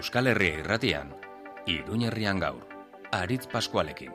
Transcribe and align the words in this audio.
Euskal 0.00 0.30
Herria 0.30 0.56
irratian, 0.62 1.10
Iruñerrian 1.68 2.38
gaur, 2.40 2.62
Aritz 3.12 3.44
Paskualekin. 3.52 4.14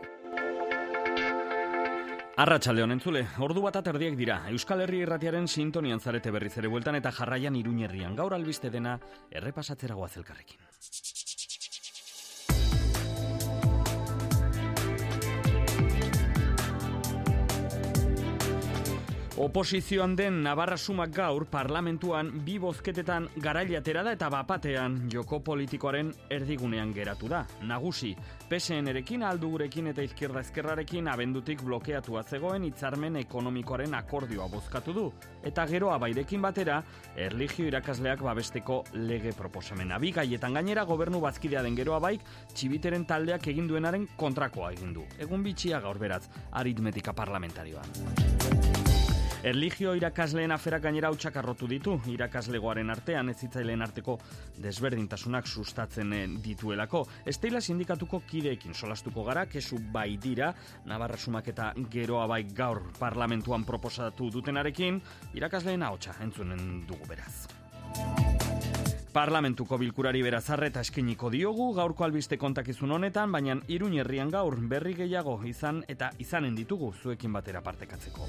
Arratxalde 2.42 2.82
honen 2.82 3.02
ordu 3.38 3.62
bat 3.62 3.78
aterdiek 3.78 4.18
dira, 4.18 4.40
Euskal 4.50 4.82
Herri 4.82 5.04
irratiaren 5.06 5.48
sintonian 5.48 6.00
zarete 6.00 6.32
berriz 6.32 6.58
ere 6.58 6.72
bueltan 6.74 6.96
eta 6.96 7.12
jarraian 7.12 7.56
Iruñerrian 7.56 8.16
gaur 8.16 8.34
albiste 8.34 8.72
dena 8.72 9.00
errepasatzera 9.30 9.94
guazelkarrekin. 9.94 10.58
Oposizioan 19.38 20.16
den 20.16 20.38
Navarra 20.44 20.78
Sumak 20.78 21.10
gaur 21.12 21.44
parlamentuan 21.52 22.30
bi 22.46 22.54
bozketetan 22.56 23.26
garailatera 23.44 24.00
da 24.08 24.14
eta 24.16 24.30
bapatean 24.32 25.10
joko 25.12 25.42
politikoaren 25.44 26.14
erdigunean 26.32 26.94
geratu 26.96 27.28
da. 27.28 27.42
Nagusi, 27.68 28.14
PSN 28.48 28.88
erekin 28.94 29.28
aldugurekin 29.28 29.92
eta 29.92 30.06
izkierda 30.08 30.40
ezkerrarekin 30.40 31.12
abendutik 31.12 31.66
blokeatua 31.68 32.24
zegoen 32.24 32.64
hitzarmen 32.64 33.20
ekonomikoaren 33.26 34.00
akordioa 34.00 34.48
bozkatu 34.48 34.96
du. 34.96 35.06
Eta 35.44 35.68
gero 35.68 35.92
abairekin 35.92 36.42
batera, 36.42 36.80
erligio 37.18 37.68
irakasleak 37.68 38.24
babesteko 38.24 38.86
lege 38.94 39.36
proposamena. 39.36 40.00
Bi 40.00 40.16
gaietan 40.16 40.56
gainera 40.56 40.88
gobernu 40.88 41.20
bazkidea 41.28 41.62
den 41.68 41.76
gero 41.76 42.00
abaik, 42.00 42.24
txibiteren 42.56 43.04
taldeak 43.04 43.52
egin 43.52 43.68
duenaren 43.68 44.08
kontrakoa 44.16 44.72
egin 44.80 44.96
du. 44.96 45.04
Egun 45.20 45.44
bitxia 45.44 45.84
gaur 45.84 46.00
beraz, 46.00 46.24
aritmetika 46.54 47.12
parlamentarioan. 47.12 48.95
Erligio 49.46 49.92
irakasleen 49.94 50.50
afera 50.50 50.80
gainera 50.82 51.12
hautsak 51.12 51.36
arrotu 51.38 51.68
ditu, 51.70 51.92
irakaslegoaren 52.10 52.90
artean 52.90 53.30
ez 53.30 53.36
zitzaileen 53.46 53.84
arteko 53.86 54.16
desberdintasunak 54.64 55.46
sustatzen 55.46 56.14
eh, 56.18 56.24
dituelako. 56.42 57.04
Esteila 57.30 57.62
sindikatuko 57.62 58.24
kideekin 58.26 58.74
solastuko 58.74 59.22
gara, 59.28 59.46
kesu 59.46 59.78
bai 59.94 60.18
dira, 60.18 60.50
Navarra 60.90 61.20
sumak 61.22 61.52
eta 61.54 61.68
geroa 61.94 62.26
bai 62.26 62.42
gaur 62.58 62.82
parlamentuan 62.98 63.68
proposatu 63.70 64.32
dutenarekin, 64.34 64.98
irakasleen 65.38 65.86
hautsa 65.86 66.18
entzunen 66.26 66.82
dugu 66.90 67.06
beraz. 67.06 67.46
Parlamentuko 69.14 69.78
bilkurari 69.78 70.26
berazarre 70.26 70.74
eta 70.74 70.82
eskeniko 70.82 71.30
diogu 71.32 71.70
gaurko 71.78 72.04
albiste 72.04 72.36
kontakizun 72.42 72.98
honetan, 72.98 73.32
baina 73.32 73.60
iruñerrian 73.72 74.34
gaur 74.34 74.58
berri 74.74 74.98
gehiago 74.98 75.38
izan 75.46 75.86
eta 75.88 76.10
izanen 76.20 76.58
ditugu 76.58 76.92
zuekin 76.98 77.32
batera 77.38 77.62
partekatzeko. 77.62 78.28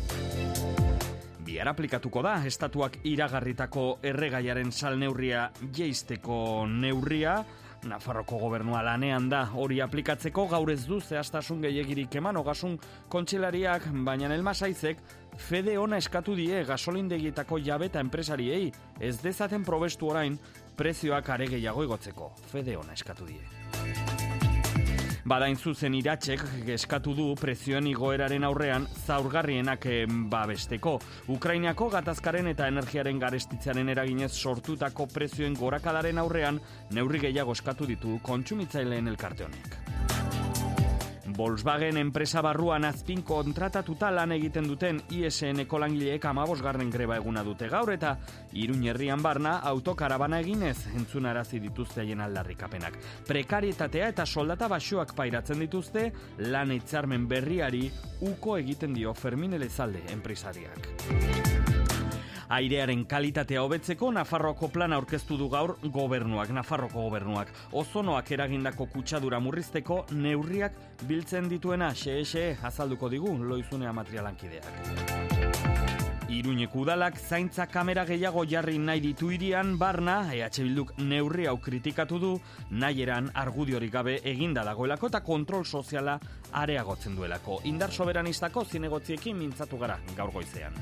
Bihar 1.46 1.68
aplikatuko 1.70 2.24
da, 2.26 2.40
estatuak 2.48 2.98
iragarritako 3.06 4.00
erregaiaren 4.02 4.72
sal 4.74 4.98
neurria 4.98 5.46
jeisteko 5.76 6.66
neurria, 6.66 7.38
Nafarroko 7.86 8.38
gobernua 8.40 8.80
lanean 8.82 9.28
da 9.30 9.44
hori 9.54 9.78
aplikatzeko 9.84 10.46
gaur 10.50 10.72
ez 10.72 10.80
du 10.88 10.98
zehaztasun 10.98 11.60
gehiagirik 11.62 12.16
eman 12.18 12.40
ogasun 12.40 12.74
kontxelariak, 13.12 13.86
baina 14.08 14.32
elmasaizek 14.34 15.04
fede 15.38 15.76
ona 15.78 16.00
eskatu 16.02 16.34
die 16.34 16.64
gasolindegietako 16.66 17.60
jabeta 17.62 18.02
enpresariei 18.02 18.72
ez 18.98 19.16
dezaten 19.22 19.62
probestu 19.62 20.10
orain 20.10 20.40
prezioak 20.76 21.30
are 21.30 21.46
gehiago 21.46 21.86
igotzeko. 21.86 22.32
Fede 22.50 22.76
ona 22.80 22.96
eskatu 22.96 23.28
die. 23.28 24.15
Badain 25.26 25.56
zuzen 25.58 25.94
iratsek 25.98 26.42
eskatu 26.70 27.10
du 27.18 27.24
prezioen 27.40 27.88
igoeraren 27.90 28.44
aurrean 28.46 28.86
zaurgarrienak 29.08 29.88
babesteko. 30.30 30.92
Ukrainiako 31.34 31.88
gatazkaren 31.96 32.52
eta 32.52 32.68
energiaren 32.70 33.18
garestitzaren 33.18 33.90
eraginez 33.96 34.30
sortutako 34.30 35.08
prezioen 35.10 35.58
gorakadaren 35.58 36.22
aurrean 36.22 36.62
neurri 36.94 37.24
gehiago 37.26 37.58
eskatu 37.58 37.90
ditu 37.90 38.20
kontsumitzaileen 38.30 39.10
elkarte 39.16 39.50
honek. 39.50 39.95
Volkswagen 41.36 41.98
enpresa 42.00 42.40
barruan 42.40 42.86
azpin 42.88 43.20
kontratatuta 43.26 44.08
lan 44.10 44.32
egiten 44.32 44.68
duten 44.70 45.02
ISN-eko 45.12 45.80
langileek 45.82 46.24
amabosgarren 46.24 46.88
greba 46.90 47.18
eguna 47.20 47.42
dute 47.44 47.68
gaur 47.68 47.92
eta 47.92 48.14
iruñerrian 48.56 49.20
barna 49.22 49.58
autokarabana 49.72 50.40
eginez 50.40 50.86
entzunarazi 50.96 51.60
dituzte 51.60 52.00
haien 52.00 52.24
aldarrikapenak. 52.24 52.96
Prekarietatea 53.28 54.08
eta 54.14 54.26
soldata 54.26 54.68
basuak 54.72 55.12
pairatzen 55.18 55.60
dituzte 55.60 56.08
lan 56.48 56.72
eitzarmen 56.72 57.28
berriari 57.28 57.90
uko 58.32 58.56
egiten 58.56 58.96
dio 58.96 59.12
Fermin 59.14 59.60
Elezalde 59.60 60.06
enpresariak. 60.16 61.55
Airearen 62.48 63.04
kalitatea 63.10 63.62
hobetzeko 63.62 64.12
Nafarroko 64.14 64.68
plan 64.70 64.92
aurkeztu 64.94 65.36
du 65.38 65.48
gaur 65.50 65.76
gobernuak, 65.82 66.52
Nafarroko 66.54 67.02
gobernuak. 67.08 67.50
Ozonoak 67.72 68.30
eragindako 68.36 68.86
kutsadura 68.92 69.40
murrizteko 69.42 70.04
neurriak 70.12 70.78
biltzen 71.08 71.48
dituena 71.50 71.92
xe 71.94 72.56
azalduko 72.62 73.08
digu 73.08 73.36
loizunea 73.38 73.92
materialankideak. 73.92 75.66
Iruñeko 76.28 76.80
udalak 76.82 77.18
zaintza 77.18 77.66
kamera 77.66 78.04
gehiago 78.04 78.44
jarri 78.44 78.78
nahi 78.78 79.00
ditu 79.00 79.30
irian 79.30 79.76
barna, 79.78 80.34
EH 80.34 80.58
Bilduk 80.58 80.92
neurri 80.98 81.46
hau 81.46 81.56
kritikatu 81.58 82.18
du, 82.18 82.32
nahi 82.70 83.02
eran 83.02 83.30
argudiorik 83.34 83.92
gabe 83.92 84.20
eginda 84.24 84.64
dagoelako 84.64 85.06
eta 85.06 85.20
kontrol 85.20 85.64
soziala 85.64 86.18
areagotzen 86.52 87.16
duelako. 87.16 87.60
Indar 87.64 87.92
soberanistako 87.92 88.64
zinegotziekin 88.64 89.38
mintzatu 89.38 89.78
gara 89.78 90.00
gaur 90.16 90.32
goizean. 90.32 90.74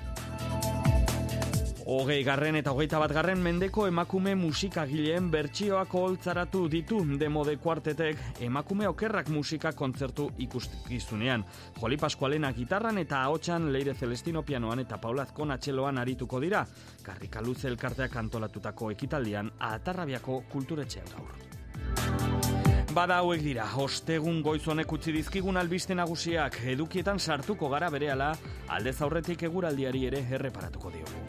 Hogei 1.85 2.23
garren 2.25 2.57
eta 2.57 2.73
hogeita 2.73 2.97
bat 2.97 3.13
garren 3.13 3.43
mendeko 3.45 3.85
emakume 3.85 4.33
musikagileen 4.41 5.27
bertsioak 5.31 5.93
holtzaratu 5.93 6.63
ditu 6.73 7.03
demode 7.21 7.59
kuartetek 7.61 8.41
emakume 8.47 8.89
okerrak 8.89 9.29
musika 9.29 9.75
kontzertu 9.77 10.31
ikustikizunean. 10.47 11.45
Joli 11.83 12.01
Paskualena 12.01 12.55
gitarran 12.57 12.99
eta 13.05 13.21
ahotsan 13.27 13.71
Leire 13.73 13.95
Celestino 13.95 14.43
pianoan 14.43 14.81
eta 14.81 14.97
Paula 14.97 15.29
Azkona 15.29 15.59
txeloan 15.59 16.01
arituko 16.01 16.41
dira. 16.41 16.65
Karrika 17.03 17.45
luze 17.45 17.69
elkarteak 17.69 18.17
antolatutako 18.17 18.91
ekitaldian 18.97 19.53
atarrabiako 19.61 20.45
kulturetxean 20.49 21.13
gaur. 21.13 22.54
Bada 22.95 23.17
hauek 23.19 23.41
dira, 23.43 23.65
ostegun 23.83 24.37
goizonek 24.47 24.93
utzi 24.95 25.11
dizkigun 25.17 25.57
albiste 25.59 25.97
nagusiak 25.99 26.61
edukietan 26.71 27.19
sartuko 27.19 27.67
gara 27.73 27.89
berehala 27.91 28.29
aldez 28.71 28.95
aurretik 29.03 29.43
eguraldiari 29.49 30.05
ere 30.13 30.21
erreparatuko 30.39 30.93
diogu. 30.95 31.25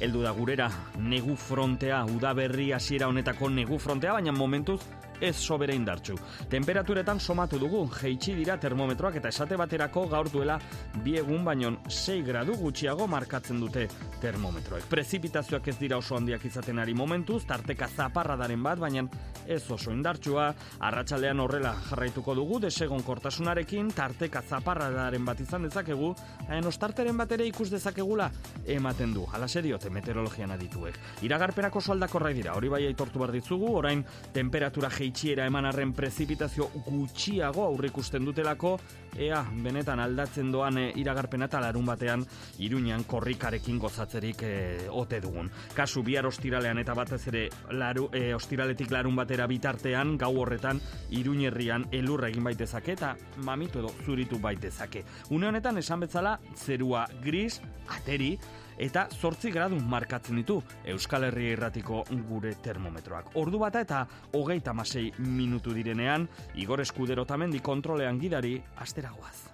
Eldu 0.00 0.22
da 0.24 0.32
gurera, 0.32 0.70
negu 0.96 1.36
frontea, 1.36 2.00
udaberri 2.16 2.70
hasiera 2.72 3.10
honetako 3.12 3.50
negu 3.52 3.76
frontea, 3.78 4.14
baina 4.16 4.32
momentuz 4.32 4.80
ez 5.22 5.36
sobera 5.38 5.74
indartxu. 5.74 6.16
Temperaturetan 6.50 7.20
somatu 7.20 7.58
dugu, 7.62 7.84
jeitsi 7.94 8.34
dira 8.34 8.58
termometroak 8.60 9.20
eta 9.20 9.30
esate 9.30 9.56
baterako 9.56 10.06
gaur 10.10 10.28
duela 10.32 10.58
biegun 11.04 11.44
baino 11.46 11.76
6 11.86 12.24
gradu 12.26 12.56
gutxiago 12.58 13.06
markatzen 13.06 13.60
dute 13.62 13.86
termometroek. 14.20 14.88
Prezipitazioak 14.90 15.68
ez 15.70 15.76
dira 15.78 16.00
oso 16.02 16.16
handiak 16.18 16.44
izaten 16.44 16.80
ari 16.82 16.94
momentuz, 16.98 17.44
tarteka 17.46 17.88
zaparradaren 17.88 18.62
bat, 18.62 18.80
baina 18.82 19.06
ez 19.46 19.62
oso 19.70 19.94
indartsua, 19.94 20.48
arratsaldean 20.80 21.40
horrela 21.40 21.72
jarraituko 21.88 22.34
dugu, 22.34 22.58
desegon 22.66 23.02
kortasunarekin, 23.06 23.92
tarteka 23.94 24.42
zaparradaren 24.42 25.24
bat 25.24 25.40
izan 25.40 25.68
dezakegu, 25.68 26.12
hain 26.48 26.66
ostarteren 26.66 27.16
bat 27.16 27.30
ere 27.38 27.46
ikus 27.46 27.70
dezakegula, 27.70 28.30
ematen 28.66 29.14
du, 29.14 29.26
ala 29.32 29.46
diote 29.62 29.90
meteorologian 29.90 30.50
adituek. 30.50 30.98
Iragarpenako 31.22 31.80
soldakorra 31.80 32.32
dira, 32.34 32.56
hori 32.56 32.68
bai 32.68 32.86
aitortu 32.86 33.20
behar 33.20 33.32
ditzugu, 33.32 33.70
orain 33.76 34.04
temperatura 34.32 34.90
jei 34.90 35.11
jaitsieran 35.12 35.46
eman 35.46 35.66
arren 35.68 35.92
prezipitazio 35.92 36.68
gutxiago 36.86 37.64
aurrikusten 37.66 38.24
dutelako, 38.24 38.78
ea 39.20 39.42
benetan 39.62 40.00
aldatzen 40.00 40.50
doan 40.52 40.78
e, 40.78 40.86
iragarpena 40.96 41.46
eta 41.50 41.60
larun 41.60 41.84
batean 41.86 42.24
iruñan 42.64 43.04
korrikarekin 43.04 43.78
gozatzerik 43.78 44.42
e, 44.42 44.52
ote 44.88 45.20
dugun. 45.20 45.50
Kasu 45.76 46.02
bihar 46.02 46.26
ostiralean 46.26 46.80
eta 46.80 46.94
batez 46.96 47.20
ere 47.28 47.44
laru, 47.76 48.08
e, 48.12 48.32
ostiraletik 48.34 48.90
larun 48.90 49.16
batera 49.16 49.46
bitartean 49.46 50.16
gau 50.16 50.32
horretan 50.40 50.80
iruñerrian 51.10 51.86
elurra 51.92 52.32
egin 52.32 52.48
baitezake 52.48 52.96
eta 52.96 53.14
mamitu 53.44 53.82
edo 53.84 53.92
zuritu 54.06 54.40
baitezake. 54.40 55.04
Une 55.30 55.48
honetan 55.48 55.78
esan 55.78 56.00
betzala 56.00 56.38
zerua 56.56 57.06
gris, 57.22 57.60
ateri, 57.88 58.38
eta 58.78 59.06
zortzi 59.10 59.50
gradu 59.50 59.78
markatzen 59.80 60.36
ditu 60.36 60.62
Euskal 60.84 61.24
Herria 61.24 61.56
irratiko 61.56 62.04
gure 62.28 62.54
termometroak. 62.62 63.36
Ordu 63.36 63.58
bata 63.58 63.80
eta 63.80 64.06
hogeita 64.32 64.72
masei 64.72 65.12
minutu 65.18 65.74
direnean, 65.74 66.28
Igor 66.54 66.80
Eskudero 66.80 67.24
tamendi 67.24 67.60
kontrolean 67.60 68.20
gidari, 68.20 68.60
asteragoaz. 68.76 69.48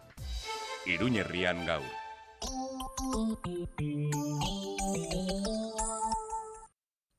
Iruñerrian 0.86 1.66
gau. 1.66 1.82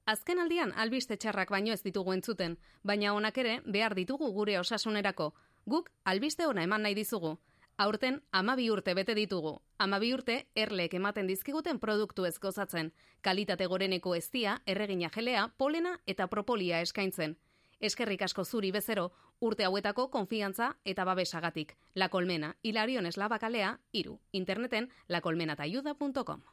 Azken 0.10 0.40
aldian 0.42 0.72
albiste 0.75 1.18
txarrak 1.22 1.51
baino 1.54 1.74
ez 1.75 1.84
ditugu 1.86 2.16
entzuten, 2.16 2.56
baina 2.84 3.13
honak 3.13 3.38
ere 3.38 3.60
behar 3.66 3.94
ditugu 3.94 4.31
gure 4.34 4.57
osasunerako. 4.57 5.34
Guk 5.69 5.92
albiste 6.04 6.48
ona 6.50 6.63
eman 6.66 6.81
nahi 6.81 6.96
dizugu. 6.98 7.36
Aurten, 7.79 8.17
amabi 8.33 8.65
urte 8.69 8.91
bete 8.93 9.13
ditugu. 9.15 9.53
Amabi 9.79 10.09
urte, 10.11 10.33
erleek 10.53 10.97
ematen 10.97 11.29
dizkiguten 11.31 11.77
produktu 11.79 12.25
ezkozatzen. 12.27 12.89
Kalitate 13.23 13.69
goreneko 13.71 14.15
eztia, 14.17 14.57
erregina 14.67 15.07
jelea, 15.15 15.45
polena 15.55 15.93
eta 16.05 16.27
propolia 16.27 16.81
eskaintzen. 16.83 17.37
Eskerrik 17.79 18.25
asko 18.27 18.43
zuri 18.43 18.73
bezero, 18.75 19.13
urte 19.39 19.63
hauetako 19.63 20.09
konfiantza 20.11 20.73
eta 20.83 21.05
babesagatik. 21.07 21.77
La 21.95 22.09
Colmena, 22.09 22.57
Hilarion 22.63 23.05
Eslabakalea, 23.05 23.79
iru. 23.93 24.19
Interneten, 24.33 24.89
lacolmenatayuda.com 25.07 26.43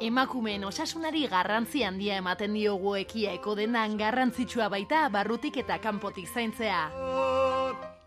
Emakumeen 0.00 0.64
osasunari 0.64 1.26
garrantzi 1.28 1.84
handia 1.84 2.16
ematen 2.16 2.56
diogu 2.56 2.96
ekiaeko 2.96 3.54
denan 3.60 3.98
garrantzitsua 4.00 4.70
baita 4.72 5.10
barrutik 5.10 5.60
eta 5.66 5.78
kanpotik 5.84 6.32
zaintzea. 6.32 7.43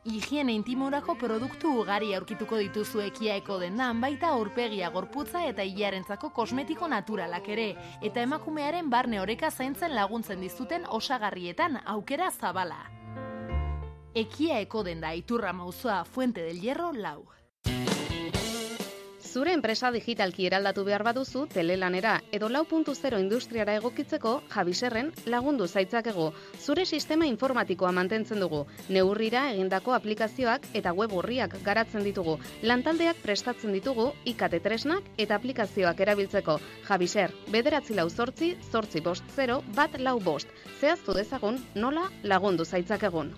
Higiene 0.08 0.54
intimorako 0.56 1.18
produktu 1.20 1.74
ugari 1.82 2.14
aurkituko 2.16 2.56
dituzu 2.62 3.02
ekiaeko 3.04 3.58
dendan 3.60 4.00
baita 4.00 4.30
aurpegia 4.32 4.88
gorputza 4.94 5.42
eta 5.44 5.66
hilarentzako 5.68 6.30
kosmetiko 6.38 6.88
naturalak 6.88 7.50
ere, 7.52 7.68
eta 8.00 8.24
emakumearen 8.24 8.88
barne 8.90 9.20
oreka 9.20 9.52
zaintzen 9.52 9.92
laguntzen 10.00 10.40
dizuten 10.40 10.88
osagarrietan 10.88 11.82
aukera 11.84 12.32
zabala. 12.32 12.86
Ekia 14.16 14.62
eko 14.64 14.86
denda 14.88 15.12
iturra 15.12 15.52
mauzoa 15.52 16.06
Fuente 16.06 16.48
del 16.48 16.62
Hierro 16.64 16.94
lau. 16.94 17.26
Zure 19.38 19.52
enpresa 19.54 19.92
digitalki 19.94 20.48
eraldatu 20.48 20.82
behar 20.88 21.04
baduzu 21.06 21.44
telelanera 21.54 22.16
edo 22.34 22.48
lau 22.50 22.64
puntu 22.66 22.96
zero 22.96 23.20
industriara 23.22 23.76
egokitzeko 23.78 24.32
jabiserren 24.50 25.12
lagundu 25.30 25.68
zaitzakego. 25.68 26.32
Zure 26.58 26.86
sistema 26.88 27.28
informatikoa 27.30 27.92
mantentzen 27.94 28.42
dugu. 28.42 28.64
Neurrira 28.90 29.44
egindako 29.52 29.94
aplikazioak 29.94 30.66
eta 30.82 30.96
web 30.98 31.14
horriak 31.14 31.54
garatzen 31.68 32.08
ditugu. 32.08 32.40
Lantaldeak 32.64 33.22
prestatzen 33.22 33.78
ditugu 33.78 34.08
ikate 34.34 34.58
tresnak 34.60 35.06
eta 35.20 35.38
aplikazioak 35.38 36.02
erabiltzeko. 36.08 36.58
Jabiser, 36.90 37.36
bederatzi 37.54 37.94
lau 37.94 38.10
zortzi, 38.10 38.56
zortzi 38.72 39.06
bost 39.06 39.30
zero, 39.36 39.62
bat 39.78 40.02
lau 40.02 40.18
bost. 40.32 40.50
Zehaztu 40.82 41.14
dezagun 41.14 41.62
nola 41.76 42.10
lagundu 42.24 42.66
zaitzakegun. 42.66 43.36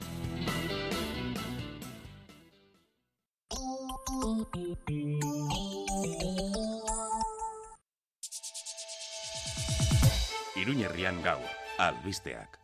Iruñerrian 10.59 11.21
gaur, 11.23 11.45
albisteak. 11.77 12.59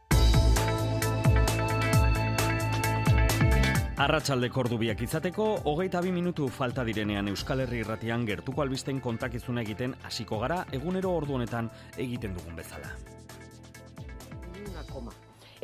Arratsalde 3.96 4.50
kordubiak 4.52 5.00
izateko, 5.02 5.46
hogeita 5.72 6.02
bi 6.04 6.12
minutu 6.12 6.50
falta 6.52 6.84
direnean 6.84 7.30
Euskal 7.32 7.64
Herri 7.64 7.80
irratian 7.86 8.26
gertuko 8.28 8.62
albisten 8.66 9.00
kontakizuna 9.00 9.64
egiten 9.64 9.96
hasiko 10.04 10.40
gara 10.44 10.66
egunero 10.76 11.16
ordu 11.16 11.40
honetan 11.40 11.72
egiten 11.96 12.36
dugun 12.36 12.60
bezala. 12.60 12.92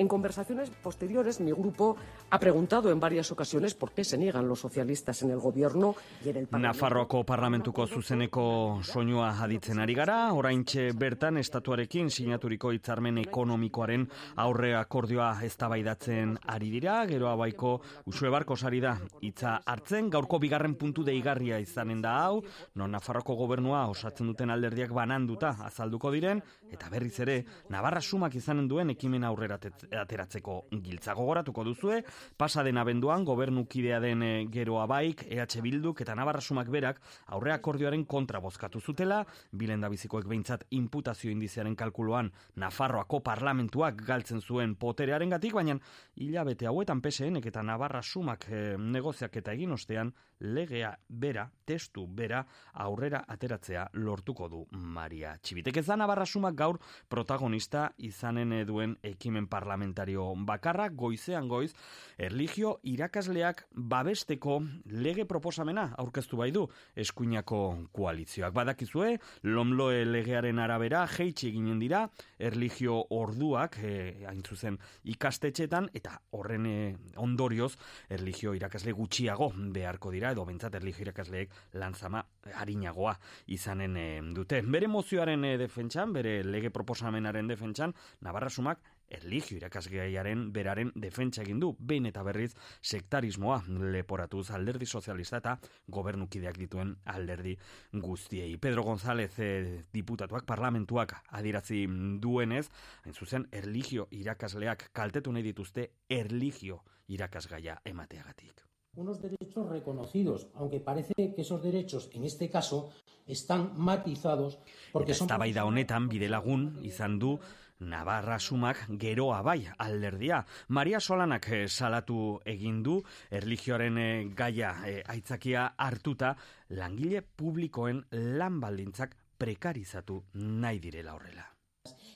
En 0.01 0.07
conversaciones 0.07 0.71
posteriores, 0.71 1.39
mi 1.41 1.51
grupo 1.51 1.95
ha 2.31 2.39
preguntado 2.39 2.89
en 2.89 2.99
varias 2.99 3.31
ocasiones 3.31 3.75
por 3.75 3.91
qué 3.91 4.03
se 4.03 4.17
niegan 4.17 4.47
los 4.47 4.59
socialistas 4.59 5.21
en 5.21 5.29
el 5.29 5.37
gobierno 5.37 5.93
y 6.25 6.29
en 6.29 6.37
el 6.37 6.47
Parlamento. 6.47 6.57
Nafarroako 6.57 7.23
parlamentuko 7.23 7.85
zuzeneko 7.85 8.79
soinua 8.81 9.29
aditzen 9.43 9.77
ari 9.77 9.93
gara, 9.93 10.33
oraintxe 10.33 10.87
bertan 10.97 11.37
estatuarekin 11.37 12.09
sinaturiko 12.09 12.71
hitzarmen 12.73 13.19
ekonomikoaren 13.21 14.07
aurre 14.41 14.71
akordioa 14.73 15.35
eztabaidatzen 15.45 16.33
ari 16.47 16.71
dira, 16.73 17.05
gero 17.05 17.29
abaiko 17.29 17.75
usue 18.09 18.33
barko 18.33 18.57
sari 18.57 18.81
da 18.81 18.95
hitza 19.21 19.59
hartzen, 19.63 20.09
gaurko 20.09 20.39
bigarren 20.41 20.73
puntu 20.81 21.05
deigarria 21.05 21.61
izanen 21.61 22.01
da 22.01 22.15
hau, 22.23 22.41
non 22.73 22.89
Nafarroko 22.89 23.37
gobernua 23.37 23.85
osatzen 23.93 24.33
duten 24.33 24.49
alderdiak 24.49 24.97
bananduta 24.97 25.59
azalduko 25.61 26.09
diren, 26.09 26.41
eta 26.71 26.89
berriz 26.89 27.19
ere, 27.19 27.45
Navarra 27.69 28.01
sumak 28.01 28.33
izanen 28.41 28.65
duen 28.67 28.89
ekimen 28.97 29.29
aurrera 29.29 29.61
ateratzeko 29.91 30.67
giltza 30.83 31.13
gogoratuko 31.17 31.63
duzue, 31.67 32.01
pasa 32.37 32.63
den 32.63 32.77
abenduan 32.77 33.25
gobernukidea 33.25 33.99
den 33.99 34.23
eh, 34.23 34.47
gero 34.51 34.79
abaik, 34.81 35.25
EH 35.29 35.61
Bilduk 35.61 36.01
eta 36.01 36.15
Navarra 36.15 36.41
sumak 36.41 36.69
berak 36.71 37.01
aurre 37.27 37.53
akordioaren 37.53 38.05
kontra 38.05 38.39
bozkatu 38.39 38.79
zutela, 38.79 39.25
bilenda 39.51 39.89
bizikoek 39.89 40.27
behintzat 40.27 40.65
imputazio 40.71 41.31
indizearen 41.31 41.75
kalkuluan 41.75 42.31
Nafarroako 42.55 43.21
parlamentuak 43.23 44.01
galtzen 44.07 44.41
zuen 44.41 44.75
poterearen 44.75 45.29
gatik, 45.29 45.53
baina 45.53 45.77
hilabete 46.15 46.67
hauetan 46.67 47.01
PSNek 47.01 47.45
eta 47.51 47.63
Navarra 47.63 48.01
sumak 48.01 48.47
e, 48.49 48.77
negoziak 48.77 49.35
eta 49.37 49.53
egin 49.53 49.71
ostean 49.71 50.13
legea 50.41 50.91
bera, 51.07 51.45
testu 51.65 52.07
bera, 52.07 52.41
aurrera 52.73 53.23
ateratzea 53.27 53.87
lortuko 53.93 54.47
du 54.49 54.63
Maria 54.71 55.35
Txibitek. 55.37 55.77
Ez 55.77 55.85
da 55.87 55.97
Navarra 55.99 56.25
sumak 56.25 56.55
gaur 56.57 56.79
protagonista 57.09 57.89
izanen 57.97 58.53
eh, 58.53 58.63
duen 58.65 58.97
ekimen 59.03 59.47
parlamentario 59.71 60.33
bakarra, 60.35 60.89
goizean 60.89 61.47
goiz, 61.47 61.71
erligio 62.19 62.75
irakasleak 62.83 63.63
babesteko 63.71 64.59
lege 64.91 65.25
proposamena 65.25 65.87
aurkeztu 66.01 66.41
bai 66.41 66.51
du 66.51 66.65
eskuinako 66.95 67.61
koalizioak. 67.95 68.53
Badakizue, 68.53 69.15
lomloe 69.47 70.03
legearen 70.05 70.59
arabera, 70.59 71.05
jeitsi 71.07 71.47
eginen 71.51 71.79
dira, 71.79 72.03
erligio 72.37 72.97
orduak, 73.15 73.77
e, 73.79 73.93
hain 74.27 74.43
zuzen 74.43 74.77
ikastetxetan, 75.15 75.89
eta 75.95 76.17
horren 76.35 76.67
e, 76.67 76.75
ondorioz, 77.23 77.71
erligio 78.11 78.53
irakasle 78.57 78.91
gutxiago 78.97 79.51
beharko 79.71 80.11
dira, 80.11 80.33
edo 80.35 80.45
bentsat 80.45 80.75
erligio 80.81 81.07
irakasleek 81.07 81.55
lanzama 81.79 82.25
harinagoa 82.59 83.15
izanen 83.55 83.97
e, 83.97 84.07
dute. 84.35 84.61
Bere 84.67 84.91
mozioaren 84.91 85.47
e, 85.47 85.55
defentsan, 85.61 86.11
bere 86.17 86.41
lege 86.43 86.73
proposamenaren 86.75 87.47
defentsan, 87.47 87.95
Navarra 88.21 88.51
sumak 88.51 88.90
erligio 89.11 89.57
irakasgaiaren 89.57 90.47
beraren 90.53 90.91
defentsa 90.95 91.43
egin 91.43 91.59
du, 91.59 91.71
behin 91.79 92.07
eta 92.09 92.23
berriz 92.23 92.51
sektarismoa 92.81 93.61
leporatuz 93.93 94.49
alderdi 94.55 94.85
sozialista 94.85 95.41
eta 95.41 95.57
gobernukideak 95.87 96.57
dituen 96.61 96.95
alderdi 97.05 97.57
guztiei. 97.93 98.57
Pedro 98.57 98.83
González 98.87 99.31
eh, 99.39 99.83
diputatuak 99.93 100.45
parlamentuak 100.45 101.15
adiratzi 101.29 101.85
duenez, 102.21 102.67
hain 103.03 103.13
zuzen 103.13 103.47
erligio 103.51 104.07
irakasleak 104.11 104.89
kaltetu 104.93 105.31
nahi 105.31 105.43
dituzte 105.51 105.91
erligio 106.09 106.83
irakasgaia 107.11 107.81
emateagatik 107.85 108.67
unos 108.95 109.21
derechos 109.21 109.69
reconocidos, 109.69 110.47
aunque 110.53 110.79
parece 110.79 111.13
que 111.15 111.41
esos 111.41 111.63
derechos 111.63 112.09
en 112.13 112.25
este 112.25 112.49
caso 112.49 112.91
están 113.25 113.73
matizados 113.77 114.59
porque 114.91 115.13
son 115.13 115.25
Eztabaida 115.25 115.65
honetan 115.65 116.09
bidelagun 116.09 116.79
izan 116.83 117.19
du 117.19 117.39
Navarra 117.81 118.37
sumak 118.39 118.85
geroa 118.99 119.41
bai 119.41 119.65
alderdia. 119.77 120.43
Maria 120.69 120.99
Solanak 120.99 121.47
eh, 121.49 121.67
salatu 121.67 122.39
egin 122.45 122.81
du 122.83 122.99
erlijioaren 123.31 123.97
eh, 123.97 124.29
gaia 124.37 124.75
eh, 124.85 125.01
aitzakia 125.07 125.71
hartuta 125.77 126.35
langile 126.77 127.21
publikoen 127.21 128.03
lan 128.37 128.59
baldintzak 128.61 129.15
prekarizatu 129.37 130.21
nahi 130.33 130.79
direla 130.79 131.15
horrela. 131.17 131.45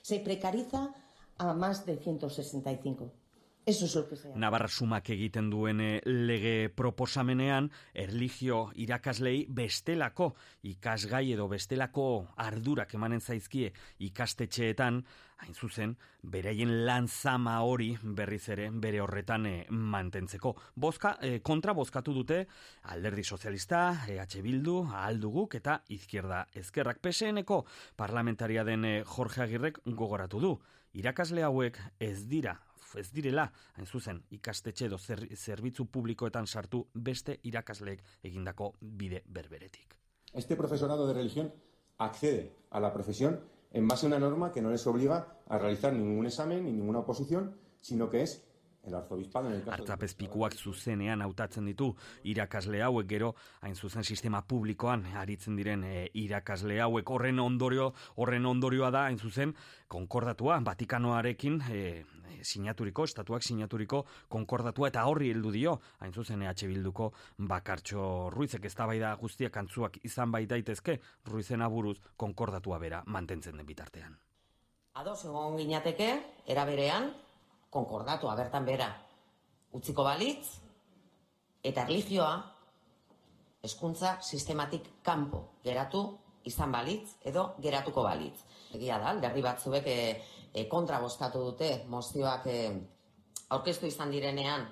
Se 0.02 0.20
precariza 0.20 0.88
a 1.38 1.52
más 1.54 1.84
de 1.84 1.96
165 1.96 3.25
Navarra 3.66 4.68
sumak 4.70 5.08
egiten 5.10 5.48
duen 5.50 5.80
eh, 5.82 6.00
lege 6.06 6.68
proposamenean, 6.70 7.66
erligio 7.98 8.60
irakaslei 8.78 9.40
bestelako 9.50 10.28
ikasgai 10.70 11.32
edo 11.34 11.48
bestelako 11.50 12.04
ardurak 12.44 12.94
emanen 12.94 13.18
zaizkie 13.18 13.72
ikastetxeetan, 14.06 15.00
hain 15.42 15.58
zuzen, 15.58 15.96
beraien 16.22 16.76
lan 16.86 17.08
zama 17.10 17.56
hori 17.66 17.88
berriz 18.20 18.44
ere 18.54 18.68
bere 18.70 19.00
horretan 19.02 19.50
eh, 19.50 19.56
mantentzeko. 19.70 20.54
Bozka, 20.76 21.16
e, 21.18 21.40
kontra 21.42 21.74
bozkatu 21.74 22.14
dute 22.14 22.38
alderdi 22.94 23.24
sozialista, 23.24 23.82
EH 24.06 24.44
Bildu, 24.46 24.76
Alduguk 24.94 25.58
eta 25.58 25.80
Izquierda 25.98 26.44
Ezkerrak 26.54 27.02
PSNeko 27.02 27.64
parlamentaria 27.98 28.62
den 28.62 28.86
Jorge 29.02 29.42
Agirrek 29.42 29.82
gogoratu 29.86 30.44
du. 30.46 30.54
Irakasle 30.94 31.42
hauek 31.42 31.82
ez 31.98 32.28
dira 32.30 32.60
ez 32.94 33.10
direla, 33.12 33.50
hain 33.74 33.86
zuzen, 33.86 34.22
ikastetxe 34.30 34.86
edo 34.86 34.98
zer, 34.98 35.26
zerbitzu 35.34 35.86
publikoetan 35.90 36.46
sartu 36.46 36.86
beste 36.94 37.40
irakasleek 37.42 38.02
egindako 38.22 38.72
bide 38.80 39.22
berberetik. 39.26 39.98
Este 40.32 40.56
profesorado 40.56 41.06
de 41.06 41.14
religión 41.14 41.52
accede 41.98 42.52
a 42.70 42.80
la 42.80 42.92
profesión 42.92 43.40
en 43.72 43.88
base 43.88 44.06
a 44.06 44.08
una 44.08 44.18
norma 44.18 44.52
que 44.52 44.62
no 44.62 44.70
les 44.70 44.86
obliga 44.86 45.40
a 45.48 45.58
realizar 45.58 45.92
ningún 45.92 46.26
examen 46.26 46.64
ni 46.64 46.72
ninguna 46.72 47.00
oposición, 47.00 47.56
sino 47.80 48.08
que 48.08 48.22
es 48.22 48.46
Artzapezpikuak 48.86 50.54
zuzenean 50.54 51.22
hautatzen 51.22 51.66
ditu 51.66 51.90
irakasle 52.24 52.82
hauek 52.86 53.08
gero 53.10 53.32
hain 53.62 53.74
zuzen 53.74 54.04
sistema 54.04 54.42
publikoan 54.42 55.04
aritzen 55.16 55.56
diren 55.56 55.84
e, 55.84 56.08
irakasle 56.14 56.80
hauek 56.80 57.10
horren 57.10 57.40
ondorio 57.42 57.92
horren 58.16 58.46
ondorioa 58.46 58.90
da 58.90 59.06
hain 59.08 59.18
zuzen 59.18 59.54
konkordatua 59.88 60.60
Vatikanoarekin 60.64 61.62
e, 61.70 62.04
sinaturiko, 62.42 63.04
estatuak 63.04 63.42
sinaturiko 63.42 64.04
konkordatua 64.28 64.90
eta 64.92 65.04
horri 65.08 65.30
heldu 65.32 65.52
dio, 65.54 65.76
hain 66.00 66.12
zuzen 66.12 66.42
EH 66.42 66.66
Bilduko 66.68 67.12
bakartxo 67.38 68.30
Ruizek 68.30 68.64
ez 68.64 68.74
da 68.74 69.14
guztiak 69.16 69.56
antzuak 69.56 69.98
izan 70.04 70.30
bai 70.30 70.46
daitezke 70.46 71.00
Ruizen 71.24 71.62
aburuz 71.62 71.98
konkordatua 72.16 72.78
bera 72.78 73.02
mantentzen 73.06 73.56
den 73.56 73.66
bitartean. 73.66 74.16
Ados 74.94 75.24
egon 75.24 75.58
ginateke, 75.58 76.22
eraberean, 76.46 77.10
konkordatua 77.70 78.34
bertan 78.36 78.64
bera. 78.64 78.88
Utziko 79.76 80.04
balitz, 80.06 80.46
eta 81.66 81.82
erlijioa, 81.84 82.34
eskuntza 83.66 84.16
sistematik 84.22 85.02
kanpo 85.02 85.42
geratu 85.64 86.04
izan 86.46 86.72
balitz 86.72 87.16
edo 87.26 87.48
geratuko 87.62 88.04
balitz. 88.06 88.38
Egia 88.76 89.00
da, 89.02 89.10
alderri 89.10 89.42
batzuek 89.42 89.86
e, 89.90 89.98
e, 90.52 90.66
kontra 90.70 91.00
bostatu 91.02 91.42
dute 91.48 91.70
mozioak 91.90 92.46
e, 92.46 92.60
aurkeztu 93.56 93.90
izan 93.90 94.12
direnean 94.14 94.66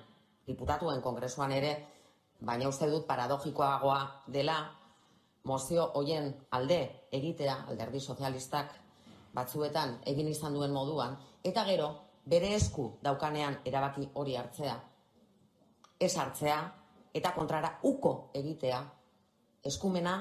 diputatuen 0.46 1.02
kongresuan 1.02 1.52
ere, 1.56 1.74
baina 2.40 2.68
uste 2.68 2.88
dut 2.90 3.06
paradogikoagoa 3.08 4.00
dela 4.28 4.58
mozio 5.44 5.90
hoien 5.98 6.30
alde 6.56 6.80
egitea 7.12 7.56
alderdi 7.68 8.00
sozialistak 8.00 8.74
batzuetan 9.34 9.98
egin 10.06 10.28
izan 10.30 10.54
duen 10.54 10.72
moduan, 10.72 11.16
eta 11.42 11.64
gero 11.66 11.90
bere 12.26 12.54
esku 12.54 12.98
daukanean 13.02 13.58
erabaki 13.64 14.08
hori 14.14 14.36
hartzea, 14.36 14.76
ez 16.00 16.16
hartzea, 16.16 16.60
eta 17.14 17.32
kontrara 17.34 17.78
uko 17.82 18.30
egitea 18.34 18.80
eskumena 19.64 20.16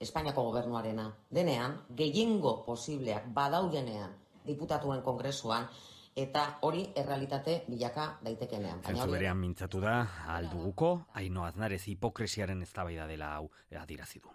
Espainiako 0.00 0.46
gobernuarena. 0.46 1.10
Denean, 1.28 1.74
gehiengo 1.92 2.62
posibleak 2.64 3.26
badaudenean 3.36 4.14
diputatuen 4.46 5.02
kongresuan, 5.04 5.66
eta 6.16 6.44
hori 6.66 6.86
errealitate 6.96 7.58
bilaka 7.68 8.06
daitekenean. 8.24 8.80
Zentzu 8.86 9.10
berean 9.12 9.36
mintzatu 9.38 9.82
da, 9.84 9.98
alduguko, 10.38 10.90
haino 11.20 11.44
aznarez 11.44 11.82
hipokresiaren 11.92 12.62
eztabaida 12.64 13.06
dela 13.06 13.34
hau 13.36 13.50
adirazidu. 13.78 14.32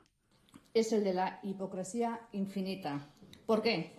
Es 0.73 0.91
el 0.93 1.03
de 1.03 1.13
la 1.13 1.39
hipocresía 1.41 2.19
infinita. 2.33 2.99
¿Por 3.45 3.61
qué? 3.61 3.95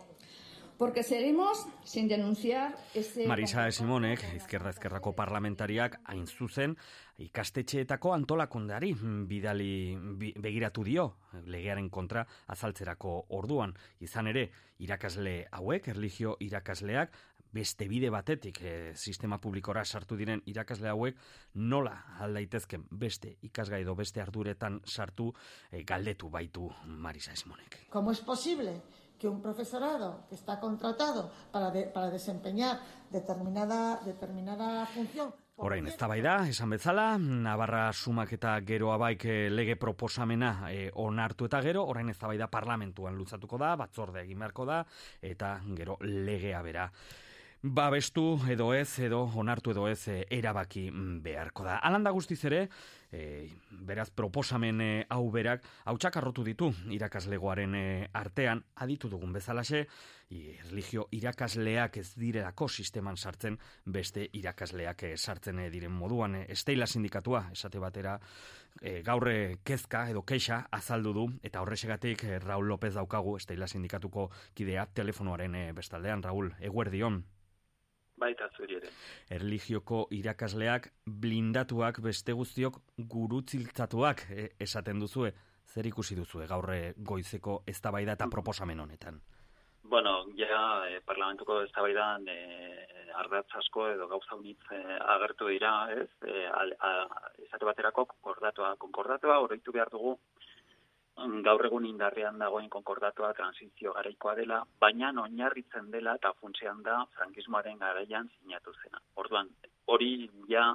Porque 0.79 1.03
seremos 1.03 1.67
sin 1.85 2.07
denunciar 2.07 2.77
ese... 2.93 3.27
Marisa 3.27 3.71
Simonek, 3.73 4.21
izquierda 4.37 4.71
ezkerrako 4.75 5.15
parlamentariak, 5.17 6.01
hain 6.05 6.27
zuzen, 6.27 6.77
ikastetxeetako 7.25 8.13
antolakundari 8.13 8.93
bidali 9.29 9.97
begiratu 10.37 10.85
dio 10.85 11.07
legearen 11.47 11.89
kontra 11.89 12.27
azaltzerako 12.53 13.15
orduan. 13.39 13.73
Izan 14.05 14.29
ere, 14.29 14.51
irakasle 14.85 15.47
hauek, 15.57 15.89
erligio 15.95 16.37
irakasleak, 16.45 17.17
beste 17.57 17.89
bide 17.89 18.11
batetik 18.13 18.61
e, 18.61 18.75
sistema 18.95 19.39
publikora 19.41 19.85
sartu 19.85 20.17
diren 20.19 20.43
irakasle 20.51 20.91
hauek 20.93 21.17
nola 21.55 21.95
aldaitezken 22.21 22.85
beste 22.91 23.37
ikasgai 23.49 23.81
edo 23.87 23.95
beste 23.97 24.21
arduretan 24.21 24.81
sartu 24.85 25.31
e, 25.71 25.83
galdetu 25.89 26.29
baitu 26.29 26.69
Marisa 26.85 27.37
Simonek. 27.37 27.87
¿Cómo 27.89 28.13
es 28.13 28.21
posible 28.21 28.83
que 29.19 29.29
un 29.29 29.41
profesorado 29.41 30.27
que 30.29 30.35
está 30.35 30.61
contratado 30.61 31.31
para, 31.51 31.71
de, 31.71 31.85
para 31.85 32.11
desempeñar 32.11 32.81
determinada, 33.11 34.01
determinada 34.05 34.87
función 34.87 35.35
Orain, 35.59 35.87
ez 35.89 35.97
da 35.97 36.45
esan 36.45 36.69
bezala, 36.69 37.17
Navarra 37.17 37.91
sumak 37.97 38.35
eta 38.37 38.61
gero 38.61 38.91
abaik 38.93 39.25
eh, 39.25 39.49
lege 39.49 39.77
proposamena 39.81 40.69
e, 40.69 40.91
onartu 40.93 41.47
eta 41.49 41.63
gero, 41.65 41.87
orain 41.89 42.11
ez 42.11 42.19
da 42.19 42.47
parlamentuan 42.47 43.17
lutzatuko 43.17 43.57
da, 43.57 43.75
batzorde 43.75 44.21
egin 44.21 44.39
beharko 44.39 44.67
da, 44.67 44.85
eta 45.23 45.63
gero 45.75 45.97
legea 46.03 46.61
bera 46.61 46.91
babestu 47.75 48.39
edo 48.51 48.73
ez 48.75 48.99
edo 48.99 49.23
onartu 49.35 49.73
edo 49.73 49.87
ez 49.89 50.09
e, 50.09 50.21
erabaki 50.31 50.91
mm, 50.91 51.23
beharko 51.23 51.65
da. 51.65 51.79
Alanda 51.79 52.11
guztiz 52.15 52.39
ere, 52.45 52.67
e, 53.11 53.49
beraz 53.71 54.11
proposamen 54.11 54.81
e, 54.81 54.91
hau 55.11 55.31
berak 55.33 55.65
hautsak 55.85 56.17
arrotu 56.21 56.45
ditu 56.45 56.71
irakaslegoaren 56.95 57.75
e, 57.75 57.87
artean 58.13 58.63
aditu 58.77 59.11
dugun 59.11 59.33
bezalaxe, 59.33 59.87
erligio 60.31 61.07
irakasleak 61.15 61.97
ez 62.03 62.09
direlako 62.19 62.69
sisteman 62.69 63.17
sartzen 63.17 63.59
beste 63.85 64.29
irakasleak 64.33 65.03
e, 65.03 65.17
sartzen 65.17 65.63
diren 65.71 65.93
moduan. 65.93 66.35
Esteila 66.49 66.87
sindikatua, 66.87 67.47
esate 67.53 67.79
batera, 67.83 68.19
e, 68.81 69.03
gaurre 69.07 69.59
kezka 69.65 70.09
edo 70.11 70.23
keixa 70.23 70.67
azaldu 70.71 71.15
du, 71.15 71.29
eta 71.43 71.63
horrexegatik 71.63 72.25
e, 72.25 72.39
Raul 72.39 72.69
López 72.69 72.95
daukagu, 72.95 73.37
esteila 73.37 73.67
sindikatuko 73.67 74.31
kidea 74.55 74.87
telefonoaren 74.95 75.75
bestaldean, 75.75 76.23
Raul, 76.23 76.53
eguerdion 76.61 77.25
baita 78.17 78.49
zuri 78.57 78.79
ere. 78.81 78.91
Erligioko 79.31 80.07
irakasleak 80.17 80.91
blindatuak 81.07 82.01
beste 82.05 82.33
guztiok 82.33 82.81
gurutziltzatuak 82.99 84.27
e, 84.31 84.49
esaten 84.61 85.01
duzue, 85.01 85.33
zer 85.67 85.87
ikusi 85.87 86.17
duzue 86.17 86.47
gaurre 86.47 86.95
goizeko 86.97 87.63
eztabaida 87.67 88.17
eta 88.19 88.29
proposamen 88.33 88.81
honetan? 88.81 89.21
Bueno, 89.87 90.25
ja 90.35 90.61
eh, 90.89 91.01
parlamentuko 91.07 91.61
eztabaidan 91.63 92.27
eh, 92.29 92.87
ardatz 93.21 93.49
asko 93.61 93.87
edo 93.93 94.09
gauza 94.11 94.37
unitz 94.37 94.61
eh, 94.75 94.99
agertu 95.15 95.49
dira, 95.53 95.73
ez? 95.95 96.09
Eh, 96.27 96.47
esate 97.47 97.69
baterako 97.69 98.07
konkordatua, 98.13 98.75
konkordatua 98.83 99.39
horreitu 99.45 99.73
behar 99.73 99.93
dugu 99.93 100.17
gaur 101.17 101.65
egun 101.67 101.87
indarrean 101.89 102.39
dagoen 102.39 102.69
konkordatua 102.69 103.33
transizio 103.35 103.93
garaikoa 103.93 104.35
dela, 104.35 104.59
baina 104.81 105.13
oinarritzen 105.23 105.91
dela 105.91 106.15
eta 106.21 106.33
funtzean 106.41 106.83
da 106.83 106.99
frankismoaren 107.17 107.79
garaian 107.79 108.29
sinatu 108.37 108.75
zena. 108.83 109.01
Orduan, 109.23 109.49
hori 109.87 110.29
ja 110.49 110.67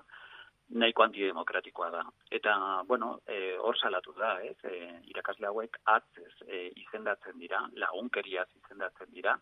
nahiko 0.84 1.04
antidemokratikoa 1.04 1.90
da. 1.92 2.04
Eta, 2.32 2.84
bueno, 2.88 3.20
e, 3.28 3.56
hor 3.58 3.78
salatu 3.78 4.14
da, 4.18 4.34
ez, 4.42 4.58
e, 4.64 5.02
irakasle 5.14 5.48
hauek 5.48 5.78
atzez 5.96 6.34
e, 6.48 6.70
izendatzen 6.86 7.38
dira, 7.38 7.62
lagunkeriaz 7.84 8.48
izendatzen 8.64 9.12
dira, 9.14 9.38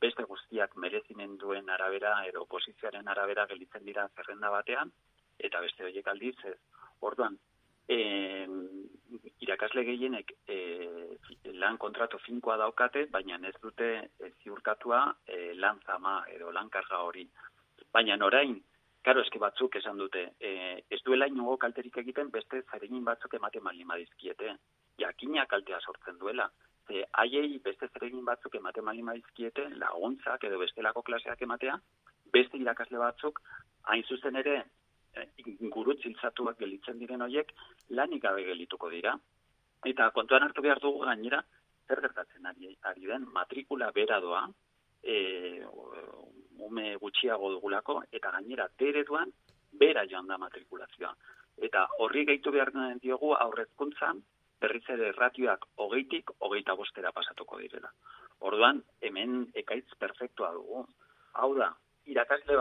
beste 0.00 0.24
guztiak 0.24 0.76
merezimenduen 0.76 1.70
arabera 1.70 2.14
edo 2.26 2.44
posizioaren 2.46 3.08
arabera 3.08 3.46
gelitzen 3.46 3.84
dira 3.84 4.08
zerrenda 4.16 4.50
batean, 4.50 4.92
eta 5.38 5.60
beste 5.60 5.86
horiek 5.86 6.06
aldiz, 6.10 6.36
ez, 6.44 6.58
orduan, 7.00 7.38
e, 7.88 8.46
irakasle 9.40 9.84
gehienek 9.84 10.32
e, 10.46 10.58
lan 11.62 11.78
kontratu 11.78 12.18
finkoa 12.24 12.58
daukate, 12.60 13.06
baina 13.12 13.38
ez 13.48 13.54
dute 13.62 13.88
e, 13.98 14.32
ziurtatua 14.42 15.02
e, 15.26 15.54
lan 15.54 15.80
zama 15.86 16.22
edo 16.34 16.52
lan 16.52 16.68
karga 16.68 17.02
hori. 17.06 17.26
Baina 17.92 18.18
orain, 18.24 18.58
karo 19.02 19.22
eski 19.24 19.38
batzuk 19.38 19.76
esan 19.80 19.98
dute, 19.98 20.24
e, 20.40 20.84
ez 20.90 21.00
duela 21.04 21.26
inogo 21.26 21.56
kalterik 21.56 21.96
egiten 21.96 22.30
beste 22.30 22.62
zarenin 22.70 23.04
batzuk 23.04 23.34
ematen 23.34 23.64
malima 23.64 23.96
dizkiete. 23.96 24.56
Jakina 24.98 25.46
kaltea 25.46 25.80
sortzen 25.80 26.18
duela. 26.18 26.50
Ze, 26.88 27.04
haiei 27.20 27.58
beste 27.64 27.88
zeregin 27.92 28.24
batzuk 28.24 28.54
ematen 28.60 28.84
malima 28.84 29.14
dizkiete, 29.14 29.68
laguntzak 29.80 30.44
edo 30.44 30.58
bestelako 30.58 31.02
klaseak 31.02 31.42
ematea, 31.46 31.78
beste 32.32 32.58
irakasle 32.58 33.00
batzuk, 33.00 33.40
hain 33.88 34.04
zuzen 34.04 34.36
ere, 34.36 34.62
ingurutziltzatuak 35.44 36.58
gelitzen 36.58 36.98
diren 36.98 37.22
horiek 37.22 37.52
lanik 37.90 38.22
gabe 38.22 38.44
gelituko 38.44 38.90
dira. 38.90 39.14
Eta 39.86 40.10
kontuan 40.14 40.46
hartu 40.46 40.62
behar 40.62 40.80
dugu 40.82 41.04
gainera, 41.06 41.42
zer 41.86 42.00
gertatzen 42.04 42.46
ari, 42.46 42.74
ari 42.90 43.06
den, 43.06 43.26
matrikula 43.34 43.90
bera 43.94 44.20
doa, 44.20 44.42
e, 45.02 45.64
ume 46.68 46.96
gutxiago 47.02 47.52
dugulako, 47.54 48.02
eta 48.12 48.32
gainera 48.34 48.68
tereduan 48.76 49.32
bera 49.72 50.04
joan 50.10 50.26
da 50.26 50.38
matrikulazioa. 50.38 51.14
Eta 51.68 51.86
horri 51.98 52.24
gehitu 52.26 52.52
behar 52.54 52.72
diogu 53.02 53.32
aurrezkuntzan, 53.34 54.22
berriz 54.60 54.84
ere 54.90 55.12
ratioak 55.12 55.66
hogeitik, 55.84 56.30
hogeita 56.40 56.74
bostera 56.74 57.12
pasatuko 57.12 57.58
direla. 57.58 57.90
Orduan, 58.40 58.82
hemen 59.00 59.48
ekaitz 59.54 59.94
perfektua 59.98 60.52
dugu. 60.54 60.84
Hau 61.34 61.54
da, 61.58 61.72
irakasle 62.06 62.56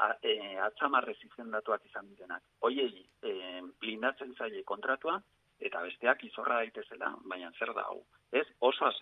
batzu, 0.00 0.14
e, 0.22 0.56
atzamarrez 0.66 1.18
izendatuak 1.24 1.84
izan 1.86 2.08
direnak. 2.08 2.42
Hoiei 2.66 3.04
e, 3.22 3.60
blindatzen 3.82 4.34
zaile 4.38 4.62
kontratua, 4.64 5.18
eta 5.60 5.82
besteak 5.84 6.24
izorra 6.24 6.60
daitezela, 6.62 7.12
baina 7.28 7.52
zer 7.58 7.74
da 7.76 7.86
hau. 7.90 8.00
Ez, 8.32 8.46
osaz, 8.60 8.94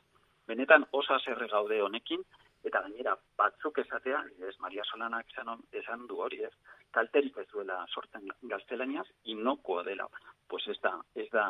benetan 0.48 0.86
osaz 0.92 1.22
erre 1.30 1.48
gaude 1.52 1.80
honekin, 1.82 2.24
eta 2.66 2.82
gainera 2.86 3.14
batzuk 3.38 3.78
esatea, 3.84 4.24
ez 4.48 4.56
Maria 4.64 4.84
Solanak 4.90 5.30
esan, 5.32 5.62
esan 5.80 6.06
du 6.10 6.18
hori 6.24 6.42
ez, 6.48 6.52
kalterik 6.96 7.38
ez 7.38 7.46
duela 7.52 7.78
sortzen 7.94 8.26
gaztelaniaz, 8.50 9.06
inokoa 9.24 9.84
dela. 9.86 10.08
Pues 10.48 10.66
ez 10.68 10.78
da, 10.82 10.96
ez 11.14 11.28
da, 11.30 11.46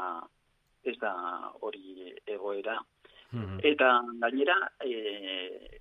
ez 0.85 0.97
da 1.01 1.15
hori 1.61 2.15
egoera. 2.27 2.79
Mm 3.33 3.61
Eta 3.69 3.89
gainera, 4.21 4.57
e, 4.81 5.81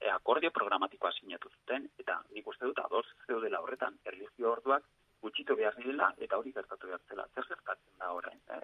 e, 0.00 0.10
akordio 0.10 0.50
programatikoa 0.50 1.12
sinatu 1.12 1.50
zuten, 1.50 1.88
eta 1.98 2.18
nik 2.34 2.46
uste 2.48 2.68
dut 2.68 2.78
adoz 2.84 3.06
zeudela 3.26 3.60
horretan, 3.64 3.98
erlijio 4.04 4.52
orduak 4.52 4.86
gutxitu 5.22 5.56
behar 5.56 5.76
direla, 5.78 6.12
eta 6.18 6.38
hori 6.38 6.52
gertatu 6.52 6.90
behar 6.90 7.02
zela. 7.08 7.26
Zer 7.34 7.48
gertatzen 7.48 7.98
da 7.98 8.12
horrein? 8.12 8.40
Eh? 8.56 8.62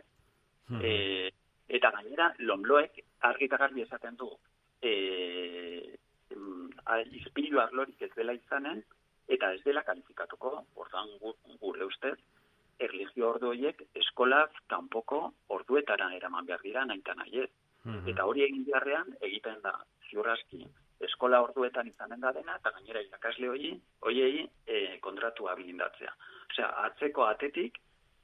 Hmm. 0.68 0.80
E, 0.83 1.30
eta 1.78 1.90
gainera, 1.97 2.33
lomloek 2.38 2.99
argita 3.30 3.61
garbi 3.61 3.85
esaten 3.85 4.16
du, 4.16 4.30
e, 4.83 4.95
izpilu 7.21 7.61
arlorik 7.61 8.02
ez 8.02 8.11
dela 8.16 8.35
izanen, 8.35 8.83
eta 9.28 9.52
ez 9.54 9.62
dela 9.64 9.85
kalifikatuko, 9.85 10.54
ordan 10.83 11.14
gure 11.61 11.85
ustez, 11.85 12.16
erlijio 12.78 13.28
ordu 13.28 13.50
horiek 13.52 13.80
eskolaz 14.02 14.50
kanpoko 14.73 15.21
orduetara 15.57 16.12
eraman 16.16 16.47
behar 16.47 16.62
dira 16.62 16.85
naita 16.87 17.14
nahi 17.18 17.42
ez. 17.45 17.50
Mhm. 17.88 18.09
Eta 18.12 18.28
hori 18.28 18.45
egin 18.45 18.64
beharrean 18.68 19.16
egiten 19.21 19.61
da 19.64 19.75
ziurraski 20.11 20.66
eskola 21.09 21.40
orduetan 21.42 21.87
izanen 21.88 22.21
da 22.21 22.33
dena, 22.33 22.57
eta 22.59 22.73
gainera 22.76 23.02
irakasle 23.07 23.49
hori, 23.49 23.75
hoiei 24.07 24.49
e, 24.66 24.99
kontratua 25.00 25.54
bilindatzea. 25.59 26.14
Osea, 26.50 26.71
atzeko 26.88 27.26
atetik, 27.28 27.78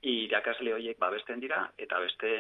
irakasle 0.05 0.73
horiek 0.75 0.99
babesten 1.01 1.41
dira 1.41 1.63
eta 1.81 1.99
beste 2.03 2.31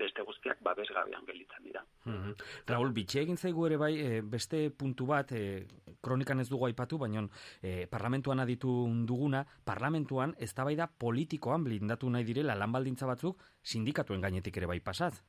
beste 0.00 0.24
guztiak 0.26 0.62
babesgabean 0.66 1.26
gelditzen 1.28 1.68
dira. 1.68 1.84
Mm 2.04 2.34
Raul 2.66 2.90
bitxe 2.96 3.20
egin 3.22 3.36
zaigu 3.36 3.66
ere 3.68 3.76
bai 3.78 3.92
e, 4.00 4.20
beste 4.20 4.70
puntu 4.70 5.06
bat 5.06 5.30
e, 5.32 5.66
kronikan 6.02 6.40
ez 6.40 6.48
dugu 6.48 6.66
aipatu 6.66 6.98
baina 6.98 7.22
e, 7.62 7.86
parlamentuan 7.86 8.40
aditu 8.40 8.72
duguna 9.06 9.44
parlamentuan 9.64 10.34
eztabaida 10.38 10.88
politikoan 10.98 11.64
blindatu 11.64 12.10
nahi 12.10 12.24
direla 12.24 12.58
lanbaldintza 12.58 13.06
batzuk 13.06 13.42
sindikatuen 13.62 14.20
gainetik 14.20 14.56
ere 14.56 14.66
bai 14.66 14.80
pasaz. 14.80 15.22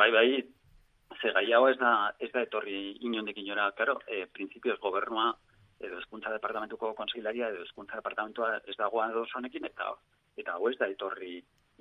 Bai 0.00 0.10
bai. 0.16 0.28
Ze 1.20 1.30
gai 1.36 1.52
hau 1.52 1.66
ez 1.68 1.76
da 1.78 1.90
ez 2.24 2.30
da 2.32 2.40
etorri 2.46 2.76
inondik 3.06 3.36
inora, 3.42 3.66
claro, 3.76 3.98
eh 4.06 4.26
principios 4.36 4.78
gobernua 4.80 5.26
edo 5.86 5.98
eskuntza 5.98 6.32
departamentuko 6.32 6.94
konsilaria 7.00 7.50
edo 7.52 7.66
eskuntza 7.66 7.98
departamentua 8.00 8.48
ez 8.72 8.76
dagoa 8.78 9.10
edo 9.10 9.26
honekin 9.34 9.68
eta 9.70 9.90
eta 10.42 10.54
hau 10.54 10.70
ez 10.70 10.78
da 10.78 10.88
etorri 10.94 11.34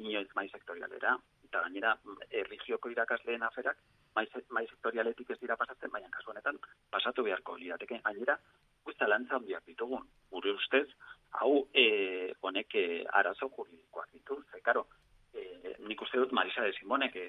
inoiz 0.04 0.28
mai 0.36 0.50
sektorialera, 0.50 1.16
eta 1.46 1.62
gainera 1.66 1.96
erligioko 2.42 2.92
irakasleen 2.92 3.44
aferak 3.48 3.78
mai, 4.16 4.28
mai 4.50 4.66
sektorialetik 4.68 5.32
ez 5.32 5.40
dira 5.40 5.56
pasatzen, 5.56 5.92
baina 5.96 6.12
kasu 6.12 6.32
honetan 6.32 6.60
pasatu 6.92 7.24
beharko 7.24 7.56
lirateke. 7.56 8.02
Gainera, 8.04 8.38
guzta 8.84 9.08
lantza 9.08 9.40
handiak 9.40 9.64
ditugun, 9.72 10.08
gure 10.32 10.58
ustez, 10.60 10.88
hau 11.40 11.54
e, 11.74 12.34
honek 12.42 12.76
e, 12.76 12.88
arazo 13.22 13.52
juridikoak 13.56 14.12
ditu, 14.12 14.44
ze 14.52 14.60
karo, 14.62 14.88
e, 15.34 15.76
nik 15.88 16.02
uste 16.02 16.22
dut 16.22 16.32
Marisa 16.32 16.64
de 16.66 16.74
Simonek 16.78 17.16
e, 17.16 17.26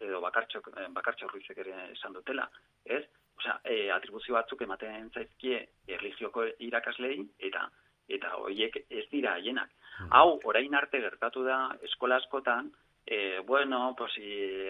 edo 0.00 0.20
bakartxo, 0.24 0.62
bakartxo 0.96 1.28
ruizek 1.32 1.58
ere 1.64 1.74
esan 1.92 2.16
dutela, 2.16 2.48
ez? 2.84 3.04
Osea, 3.38 3.60
e, 3.64 3.90
atribuzio 3.94 4.34
batzuk 4.34 4.62
ematen 4.66 5.10
zaizkie 5.14 5.60
erligioko 5.86 6.46
irakaslei, 6.66 7.20
eta 7.50 7.68
eta 8.08 8.34
horiek 8.40 8.76
ez 8.88 9.04
dira 9.12 9.34
haienak. 9.36 9.70
Hmm. 9.98 10.12
Hau, 10.16 10.38
orain 10.48 10.74
arte 10.74 11.00
gertatu 11.02 11.42
da 11.44 11.58
eskola 11.84 12.16
askotan, 12.16 12.70
e, 13.04 13.40
bueno, 13.40 13.94
pues, 13.96 14.12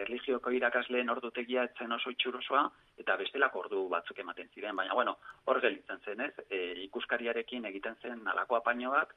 erligioko 0.03 0.51
irakasleen 0.55 1.11
ordutegia 1.11 1.65
etzen 1.69 1.95
oso 1.95 2.11
itxurosoa, 2.15 2.65
eta 3.03 3.17
bestelako 3.19 3.65
ordu 3.65 3.85
batzuk 3.91 4.19
ematen 4.23 4.51
ziren, 4.55 4.77
baina, 4.77 4.95
bueno, 4.95 5.17
hor 5.47 5.61
gelitzen 5.63 6.03
zen, 6.05 6.23
ez? 6.27 6.33
E, 6.51 6.61
ikuskariarekin 6.89 7.67
egiten 7.71 7.99
zen 8.03 8.27
alako 8.35 8.59
apainoak, 8.59 9.15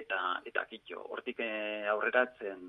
eta, 0.00 0.40
eta 0.48 0.64
kitxo, 0.70 1.04
hortik 1.14 1.40
e, 1.44 1.52
aurreratzen 1.92 2.60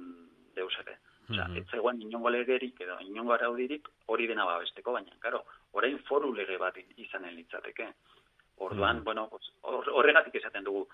deus 0.55 0.73
ere. 0.81 0.97
Osea, 1.29 1.47
mm 1.47 1.53
-hmm. 1.53 1.57
ez 1.57 1.69
zegoen 1.71 2.01
inongo 2.01 2.29
legerik 2.29 2.81
edo 2.81 2.97
inongo 2.99 3.33
araudirik 3.33 3.87
hori 4.07 4.27
dena 4.27 4.45
babesteko, 4.45 4.91
baina, 4.91 5.15
karo, 5.19 5.45
orain 5.71 5.99
foru 6.09 6.33
lege 6.33 6.57
bat 6.57 6.77
izanen 6.97 7.35
litzateke. 7.35 7.93
Orduan, 8.57 8.99
mm. 8.99 9.03
bueno, 9.03 9.29
horregatik 9.97 10.35
esaten 10.35 10.63
dugu. 10.63 10.87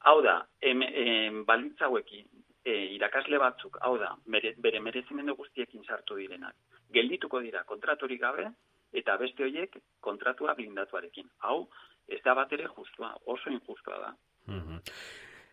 Hau 0.00 0.22
da, 0.22 0.46
em, 0.60 0.82
em, 0.82 1.44
balitza 1.44 1.84
hauekin, 1.84 2.26
e, 2.64 2.72
irakasle 2.94 3.38
batzuk, 3.38 3.78
hau 3.80 3.98
da, 3.98 4.16
mere, 4.26 4.54
bere 4.58 4.80
merezimendu 4.80 5.34
guztiekin 5.34 5.84
sartu 5.84 6.16
direnak, 6.16 6.54
geldituko 6.90 7.40
dira 7.40 7.64
kontraturik 7.64 8.20
gabe, 8.20 8.46
eta 8.92 9.16
beste 9.16 9.44
horiek 9.44 9.76
kontratua 10.00 10.54
blindatuarekin. 10.54 11.28
Hau, 11.38 11.68
ez 12.08 12.20
da 12.24 12.34
bat 12.34 12.52
ere 12.52 12.68
justua, 12.76 13.14
oso 13.26 13.50
injustua 13.50 13.98
da. 13.98 14.14
Mm 14.46 14.60
-hmm. 14.60 14.80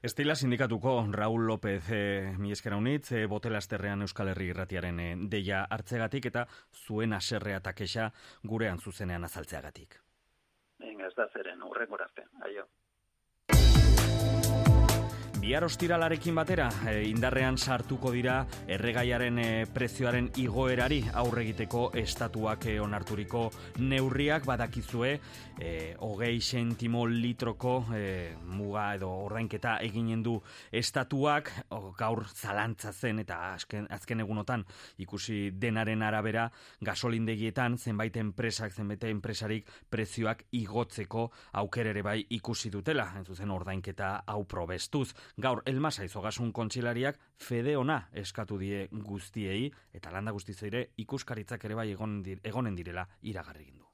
Estila 0.01 0.33
sindikatuko 0.33 0.91
Raul 1.11 1.45
López 1.45 1.89
e, 1.91 2.31
mi 2.39 2.53
eskera 2.55 2.77
unitz, 2.79 3.11
e, 3.11 3.25
botelasterrean 3.27 4.05
Euskal 4.05 4.29
Herri 4.31 4.45
irratiaren 4.53 4.99
e, 5.03 5.07
deia 5.33 5.65
hartzegatik 5.75 6.29
eta 6.29 6.45
zuen 6.85 7.11
aserrea 7.17 7.59
takesa 7.59 8.05
gurean 8.53 8.79
zuzenean 8.79 9.27
azaltzeagatik. 9.27 9.97
Venga, 10.79 11.09
ez 11.09 11.15
da 11.17 11.27
zeren, 11.33 11.67
urrengor 11.67 12.05
arte, 12.05 12.29
aio. 12.47 12.63
Bihar 15.49 15.63
ostiralarekin 15.65 16.35
batera, 16.37 16.67
e, 16.85 17.07
indarrean 17.09 17.55
sartuko 17.57 18.11
dira 18.13 18.35
erregaiaren 18.69 19.39
e, 19.41 19.45
prezioaren 19.73 20.27
igoerari 20.37 20.99
aurregiteko 21.23 21.87
estatuak 21.97 22.67
e, 22.69 22.75
onarturiko 22.77 23.47
neurriak. 23.81 24.45
Badakizue 24.45 25.15
e, 25.57 25.71
hogei 26.05 26.35
sentimo 26.39 27.07
litroko 27.09 27.73
e, 27.97 28.35
muga 28.45 28.83
edo 28.99 29.09
ordainketa 29.23 29.79
eginen 29.87 30.21
du 30.21 30.35
estatuak. 30.69 31.49
Gaur 31.97 32.21
zalantza 32.29 32.93
zen 32.93 33.23
eta 33.25 33.39
azken, 33.55 33.89
azken 33.89 34.21
egunotan 34.21 34.67
ikusi 35.01 35.39
denaren 35.57 36.05
arabera 36.05 36.45
gasolindegietan 36.85 37.79
zenbait 37.79 38.21
enpresak 38.21 38.77
zenbait 38.77 39.09
enpresarik 39.09 39.65
prezioak 39.89 40.45
igotzeko 40.61 41.25
auker 41.65 41.89
ere 41.95 42.05
bai 42.05 42.19
ikusi 42.37 42.69
dutela, 42.69 43.09
entzuzen 43.17 43.49
ordainketa 43.57 44.13
hau 44.29 44.43
probestuz 44.45 45.09
gaur 45.39 45.61
elmasa 45.65 46.03
izogasun 46.03 46.51
kontsilariak 46.51 47.19
fede 47.37 47.75
ona 47.77 47.99
eskatu 48.13 48.57
die 48.59 48.87
guztiei 48.91 49.69
eta 49.93 50.11
landa 50.11 50.31
guztizeire 50.35 50.89
ikuskaritzak 50.97 51.65
ere 51.65 51.75
bai 51.75 51.91
egonen 51.91 52.75
direla 52.75 53.07
iragarri 53.21 53.71
du. 53.71 53.85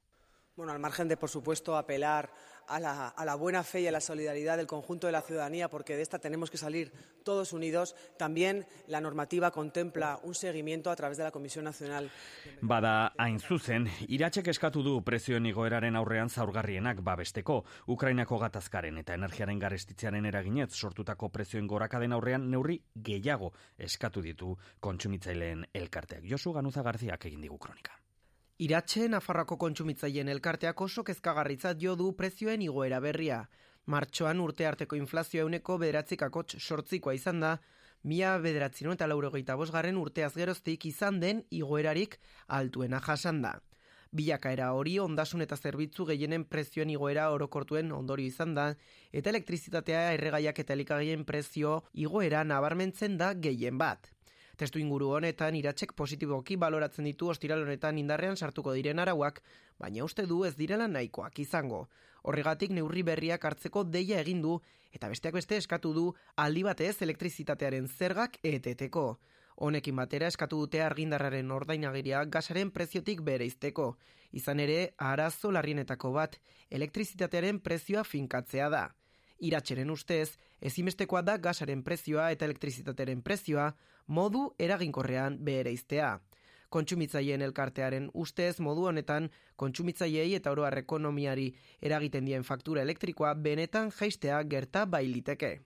Bueno, 0.56 0.72
al 0.72 0.80
margen 0.80 1.10
de, 1.10 1.18
por 1.18 1.30
supuesto, 1.30 1.76
apelar 1.76 2.30
a 2.68 2.80
la, 2.80 3.08
a 3.08 3.26
la 3.26 3.36
buena 3.36 3.64
fe 3.64 3.82
y 3.82 3.88
a 3.88 3.92
la 3.92 4.02
solidaridad 4.02 4.58
del 4.58 4.68
conjunto 4.68 5.08
de 5.08 5.14
la 5.14 5.22
ciudadanía, 5.22 5.70
porque 5.70 5.96
de 5.96 6.02
esta 6.02 6.20
tenemos 6.20 6.50
que 6.50 6.58
salir 6.58 6.92
todos 7.24 7.54
unidos. 7.54 7.96
También 8.18 8.66
la 8.88 9.02
normativa 9.02 9.52
contempla 9.52 10.20
un 10.24 10.36
seguimiento 10.36 10.92
a 10.92 10.96
través 10.96 11.18
de 11.18 11.24
la 11.24 11.32
Comisión 11.32 11.66
Nacional. 11.66 12.10
Bada 12.62 13.14
hain 13.18 13.40
zuzen, 13.40 13.90
iratxek 14.08 14.48
eskatu 14.54 14.84
du 14.86 14.96
prezioen 15.04 15.46
igoeraren 15.50 15.96
aurrean 15.96 16.30
zaurgarrienak 16.30 17.02
babesteko, 17.04 17.64
Ukrainako 17.88 18.40
gatazkaren 18.46 18.98
eta 19.02 19.18
energiaren 19.18 19.60
garestitzearen 19.60 20.26
eraginez 20.26 20.72
sortutako 20.74 21.30
prezioen 21.30 21.68
gorakaden 21.68 22.14
aurrean 22.14 22.50
neurri 22.52 22.82
gehiago 22.96 23.54
eskatu 23.78 24.22
ditu 24.22 24.56
kontsumitzaileen 24.80 25.68
elkarteak. 25.74 26.24
Josu 26.30 26.54
Ganuza 26.54 26.84
Garziak 26.84 27.26
egin 27.26 27.42
digu 27.42 27.58
kronika. 27.58 28.05
Iratxe 28.64 29.10
Nafarrako 29.12 29.58
kontsumitzaileen 29.60 30.30
elkarteak 30.32 30.82
oso 30.82 31.02
kezkagarritzat 31.04 31.82
jo 31.82 31.96
du 32.00 32.14
prezioen 32.16 32.62
igoera 32.64 33.02
berria. 33.04 33.42
Martxoan 33.92 34.40
urte 34.40 34.64
arteko 34.66 34.96
inflazioa 34.96 35.44
euneko 35.44 35.76
bederatzikako 35.82 36.46
sortzikoa 36.60 37.18
izan 37.18 37.44
da, 37.44 37.50
mila 38.04 38.38
bederatzino 38.40 38.96
eta 38.96 39.10
laurogeita 39.12 39.60
bosgarren 39.60 40.00
urteaz 40.00 40.32
geroztik 40.38 40.88
izan 40.88 41.20
den 41.20 41.44
igoerarik 41.52 42.16
altuena 42.48 43.04
jasan 43.04 43.44
da. 43.44 43.58
Bilakaera 44.16 44.72
hori 44.72 44.98
ondasun 45.04 45.44
eta 45.44 45.58
zerbitzu 45.58 46.08
gehienen 46.08 46.48
prezioen 46.48 46.96
igoera 46.96 47.32
orokortuen 47.36 47.92
ondorio 47.92 48.32
izan 48.32 48.56
da, 48.56 48.70
eta 49.12 49.36
elektrizitatea 49.36 50.14
erregaiak 50.16 50.64
eta 50.64 50.80
elikagaien 50.80 51.28
prezio 51.28 51.82
igoera 51.92 52.48
nabarmentzen 52.48 53.18
da 53.18 53.34
gehien 53.34 53.78
bat. 53.78 54.15
Testu 54.56 54.80
inguru 54.80 55.10
honetan 55.18 55.56
iratsek 55.60 55.92
positiboki 56.00 56.56
baloratzen 56.56 57.08
ditu 57.10 57.28
ostiral 57.34 57.66
honetan 57.66 57.98
indarrean 58.00 58.38
sartuko 58.38 58.74
diren 58.78 59.02
arauak, 59.04 59.42
baina 59.80 60.06
uste 60.06 60.26
du 60.30 60.44
ez 60.48 60.54
direla 60.56 60.88
nahikoak 60.88 61.40
izango. 61.44 61.88
Horregatik 62.24 62.72
neurri 62.72 63.04
berriak 63.04 63.46
hartzeko 63.46 63.84
deia 63.84 64.22
egin 64.24 64.42
du 64.42 64.60
eta 64.96 65.10
besteak 65.12 65.36
beste 65.36 65.58
eskatu 65.60 65.92
du 65.94 66.06
aldi 66.40 66.64
batez 66.64 67.02
elektrizitatearen 67.04 67.88
zergak 67.88 68.40
eteteko. 68.44 69.08
Honekin 69.56 69.96
batera 69.96 70.28
eskatu 70.32 70.58
dute 70.64 70.82
argindarraren 70.84 71.52
ordainagiria 71.52 72.24
gasaren 72.26 72.72
preziotik 72.72 73.22
bere 73.24 73.46
izteko. 73.48 73.96
Izan 74.32 74.60
ere, 74.60 74.94
arazo 74.98 75.52
larrienetako 75.52 76.12
bat, 76.16 76.40
elektrizitatearen 76.72 77.60
prezioa 77.64 78.04
finkatzea 78.04 78.70
da. 78.70 78.86
Iratxeren 79.40 79.90
ustez, 79.92 80.38
ezimestekoa 80.62 81.22
da 81.22 81.38
gasaren 81.38 81.84
prezioa 81.84 82.30
eta 82.32 82.46
elektrizitatearen 82.46 83.22
prezioa 83.22 83.74
modu 84.08 84.48
eraginkorrean 84.60 85.38
behereiztea. 85.44 86.20
Kontsumitzaileen 86.70 87.42
elkartearen 87.42 88.10
ustez 88.14 88.60
modu 88.60 88.88
honetan 88.90 89.30
kontsumitzaileei 89.56 90.34
eta 90.40 90.52
oroar 90.52 90.78
ekonomiari 90.80 91.52
eragiten 91.82 92.26
dien 92.26 92.44
faktura 92.44 92.82
elektrikoa 92.82 93.34
benetan 93.36 93.92
jaistea 94.00 94.42
gerta 94.44 94.86
bailiteke. 94.86 95.60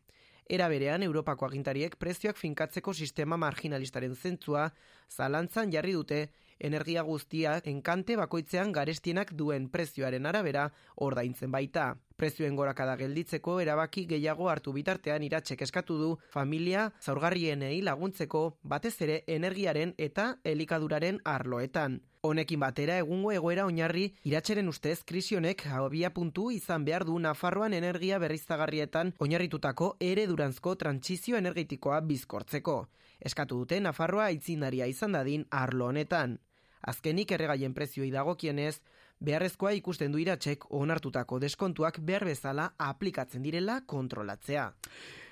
Era 0.49 0.67
berean, 0.67 1.03
Europako 1.05 1.45
agintariek 1.45 1.95
prezioak 2.01 2.37
finkatzeko 2.37 2.93
sistema 2.93 3.37
marginalistaren 3.37 4.15
zentzua 4.15 4.71
zalantzan 5.09 5.71
jarri 5.71 5.93
dute 5.93 6.23
energia 6.59 7.03
guztia 7.05 7.59
enkante 7.69 8.17
bakoitzean 8.17 8.71
garestienak 8.73 9.35
duen 9.37 9.69
prezioaren 9.69 10.25
arabera 10.25 10.71
ordaintzen 10.95 11.51
baita. 11.51 11.91
Prezioen 12.19 12.57
gorakada 12.59 12.97
gelditzeko 12.99 13.53
erabaki 13.63 14.01
gehiago 14.07 14.49
hartu 14.51 14.73
bitartean 14.75 15.23
iratsek 15.23 15.61
eskatu 15.63 15.95
du 16.01 16.09
familia 16.33 16.81
zaurgarrienei 16.99 17.77
laguntzeko 17.87 18.41
batez 18.73 18.97
ere 19.05 19.15
energiaren 19.35 19.93
eta 19.97 20.25
elikaduraren 20.43 21.21
arloetan. 21.23 21.95
Honekin 22.27 22.59
batera 22.59 22.97
egungo 22.99 23.31
egoera 23.31 23.63
oinarri 23.69 24.03
iratxeren 24.27 24.67
ustez 24.67 24.97
krisionek 25.13 25.63
abia 25.77 26.11
puntu 26.17 26.49
izan 26.51 26.83
behar 26.83 27.07
du 27.07 27.15
Nafarroan 27.23 27.77
energia 27.77 28.19
berriztagarrietan 28.19 29.13
oinarritutako 29.23 29.93
ere 30.11 30.27
durantzko 30.27 30.75
trantsizio 30.75 31.39
energetikoa 31.39 32.01
bizkortzeko. 32.11 32.77
Eskatu 33.31 33.63
dute 33.63 33.79
Nafarroa 33.79 34.27
aitzindaria 34.33 34.91
izan 34.91 35.15
dadin 35.15 35.47
arlo 35.63 35.87
honetan. 35.93 36.35
Azkenik 36.81 37.31
erregaien 37.35 37.73
prezioi 37.75 38.11
dagokienez, 38.11 38.79
beharrezkoa 39.19 39.71
ikusten 39.77 40.11
du 40.11 40.19
iratxek 40.21 40.65
onartutako 40.81 41.39
deskontuak 41.43 41.99
behar 42.05 42.25
bezala 42.29 42.69
aplikatzen 42.89 43.43
direla 43.43 43.81
kontrolatzea. 43.85 44.69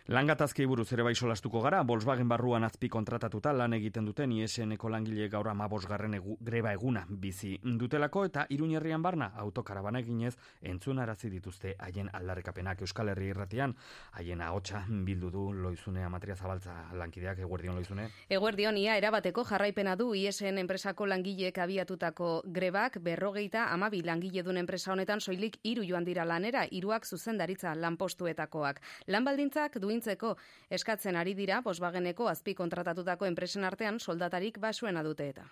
Langatazki 0.07 0.63
buruz 0.63 0.85
ere 0.95 1.03
bai 1.03 1.11
solastuko 1.19 1.59
gara, 1.59 1.81
Volkswagen 1.83 2.29
barruan 2.31 2.63
azpi 2.63 2.87
kontratatuta 2.87 3.51
lan 3.51 3.73
egiten 3.75 4.05
duten 4.07 4.31
ISNeko 4.31 4.87
langile 4.87 5.25
gaur 5.27 5.49
ama 5.51 5.65
bosgarren 5.67 6.13
egu, 6.15 6.37
greba 6.39 6.71
eguna 6.71 7.01
bizi 7.09 7.57
dutelako 7.81 8.23
eta 8.29 8.45
iruñerrian 8.55 9.03
barna 9.03 9.33
autokarabana 9.43 9.99
eginez 9.99 10.37
entzun 10.61 11.01
arazi 11.03 11.27
dituzte 11.29 11.73
haien 11.77 12.07
aldarrekapenak 12.13 12.85
Euskal 12.85 13.11
Herri 13.11 13.27
irratian, 13.33 13.73
haien 14.13 14.45
ahotsa 14.45 14.85
bildu 14.87 15.29
du 15.29 15.43
loizunea 15.51 16.07
materia 16.07 16.37
zabaltza 16.37 16.77
lankideak 16.93 17.43
eguerdion 17.43 17.75
loizune. 17.75 18.07
Eguerdion 18.29 18.77
ia 18.77 18.95
erabateko 18.95 19.43
jarraipena 19.43 19.97
du 19.97 20.13
ISN 20.15 20.63
enpresako 20.63 21.09
langileek 21.11 21.59
abiatutako 21.65 22.31
grebak 22.45 23.01
berrogeita 23.03 23.67
amabi 23.73 24.01
langile 24.07 24.47
duen 24.47 24.63
enpresa 24.63 24.93
honetan 24.95 25.19
soilik 25.19 25.59
hiru 25.63 25.83
joan 25.83 26.07
dira 26.07 26.23
lanera, 26.23 26.63
hiruak 26.71 27.03
zuzendaritza 27.03 27.75
lanpostuetakoak. 27.75 28.79
Lanbaldintzak 29.07 29.81
duin 29.83 29.96
duintzeko 29.97 30.35
eskatzen 30.69 31.15
ari 31.15 31.33
dira 31.33 31.61
Volkswageneko 31.65 32.27
azpi 32.29 32.53
kontratatutako 32.53 33.25
enpresen 33.25 33.63
artean 33.63 33.99
soldatarik 33.99 34.59
basuena 34.59 35.03
dute 35.03 35.29
eta. 35.29 35.47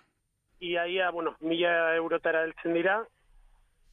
Ia, 0.60 0.86
ia, 0.86 1.10
bueno, 1.10 1.34
mila 1.40 1.94
eurotara 1.96 2.44
heltzen 2.46 2.74
dira, 2.74 3.04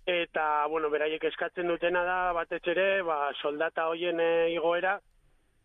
eta, 0.06 0.66
bueno, 0.70 0.90
beraiek 0.90 1.24
eskatzen 1.24 1.68
dutena 1.68 2.04
da, 2.04 2.20
batez 2.34 2.62
ere, 2.72 3.02
ba, 3.04 3.34
soldata 3.42 3.90
hoien 3.90 4.20
e, 4.20 4.30
igoera, 4.54 5.00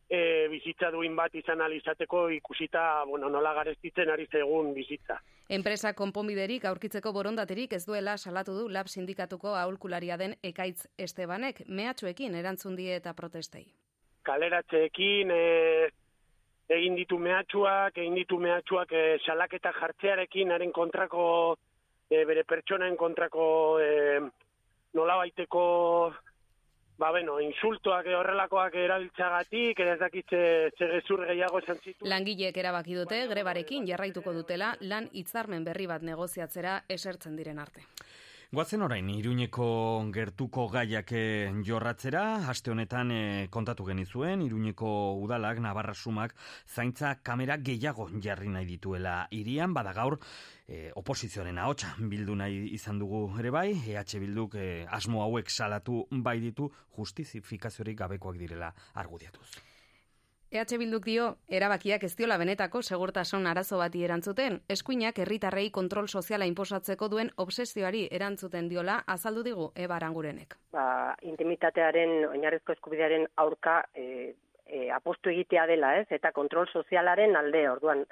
e, 0.09 0.49
bizitza 0.51 0.91
duin 0.91 1.15
bat 1.15 1.35
izan 1.35 1.63
alizateko 1.63 2.29
ikusita, 2.41 3.05
bueno, 3.07 3.31
nola 3.31 3.53
garestitzen 3.61 4.11
ari 4.11 4.27
zegun 4.27 4.73
bizitza. 4.75 5.21
Enpresa 5.49 5.95
konponbiderik 5.97 6.67
aurkitzeko 6.69 7.13
borondaterik 7.13 7.73
ez 7.73 7.85
duela 7.87 8.19
salatu 8.19 8.59
du 8.59 8.69
lab 8.69 8.89
sindikatuko 8.89 9.55
aholkularia 9.55 10.19
den 10.19 10.35
ekaitz 10.43 10.89
Estebanek, 10.99 11.63
mehatxoekin 11.69 12.35
erantzun 12.35 12.77
die 12.77 12.97
eta 12.97 13.15
protestei 13.15 13.69
kaleratzeekin 14.29 15.33
e, 15.33 15.45
egin 16.69 16.99
ditu 16.99 17.19
mehatxuak, 17.23 17.97
egin 17.97 18.19
ditu 18.21 18.39
mehatxuak 18.43 18.93
e, 18.93 19.05
salaketa 19.25 19.73
jartzearekin, 19.81 20.53
haren 20.53 20.73
kontrako, 20.77 21.25
e, 22.11 22.25
bere 22.29 22.45
pertsonaen 22.49 22.97
kontrako 23.01 23.47
e, 23.81 23.93
nola 24.99 25.17
baiteko, 25.23 25.63
ba 26.99 27.13
beno, 27.15 27.39
insultoak 27.41 28.09
horrelakoak 28.19 28.75
erabiltzagatik, 28.83 29.81
ez 29.81 29.99
dakitze 30.01 30.41
zegezur 30.77 31.25
gehiago 31.29 31.63
esan 31.63 31.79
zitu. 31.79 32.09
Langileek 32.11 32.57
erabaki 32.59 32.99
dute, 32.99 33.21
grebarekin 33.31 33.87
jarraituko 33.89 34.35
dutela, 34.35 34.73
lan 34.81 35.09
hitzarmen 35.13 35.65
berri 35.69 35.87
bat 35.87 36.03
negoziatzera 36.03 36.81
esertzen 36.99 37.39
diren 37.39 37.63
arte. 37.63 37.87
Guazen 38.51 38.81
orain, 38.81 39.09
Iruñeko 39.13 39.65
gertuko 40.09 40.63
gaiak 40.73 41.11
eh, 41.13 41.51
jorratzera, 41.67 42.23
haste 42.49 42.73
honetan 42.73 43.13
e, 43.13 43.19
kontatu 43.53 43.85
genizuen, 43.85 44.41
Iruñeko 44.41 44.89
udalak, 45.21 45.61
Navarra 45.61 45.93
Sumak, 45.93 46.33
zaintza 46.65 47.13
kamera 47.21 47.59
gehiago 47.59 48.09
jarri 48.25 48.49
nahi 48.49 48.65
dituela 48.65 49.29
irian, 49.37 49.77
bada 49.77 49.93
gaur, 49.93 50.17
e, 50.65 50.89
oposizioaren 50.97 51.61
ahotsa 51.61 51.93
bildu 52.01 52.41
nahi 52.41 52.73
izan 52.73 53.05
dugu 53.05 53.27
ere 53.39 53.53
bai, 53.53 53.69
EH 53.85 54.17
bilduk 54.25 54.57
e, 54.57 54.87
asmo 54.89 55.21
hauek 55.29 55.53
salatu 55.53 56.07
bai 56.11 56.39
ditu 56.41 56.73
justizifikaziorik 56.97 58.01
gabekoak 58.01 58.41
direla 58.41 58.73
argudiatuz. 58.95 59.68
EH 60.51 60.79
Bilduk 60.81 61.05
dio, 61.05 61.25
erabakiak 61.53 62.05
ez 62.07 62.15
diola 62.17 62.39
benetako 62.41 62.81
segurtasun 62.81 63.47
arazo 63.47 63.77
bati 63.77 64.01
erantzuten, 64.07 64.55
eskuinak 64.73 65.19
herritarrei 65.21 65.67
kontrol 65.71 66.07
soziala 66.09 66.47
inposatzeko 66.49 67.09
duen 67.13 67.29
obsesioari 67.37 68.07
erantzuten 68.19 68.71
diola 68.71 69.03
azaldu 69.07 69.43
digu 69.45 69.67
Eba 69.77 69.99
Arangurenek. 69.99 70.57
Ba, 70.73 70.87
intimitatearen, 71.21 72.25
oinarrizko 72.31 72.73
eskubidearen 72.73 73.27
aurka 73.37 73.83
e, 73.93 74.33
e, 74.65 74.89
apostu 74.89 75.29
egitea 75.29 75.67
dela, 75.69 75.93
ez? 76.01 76.07
Eta 76.17 76.33
kontrol 76.33 76.65
sozialaren 76.73 77.37
alde, 77.37 77.67
orduan, 77.69 78.07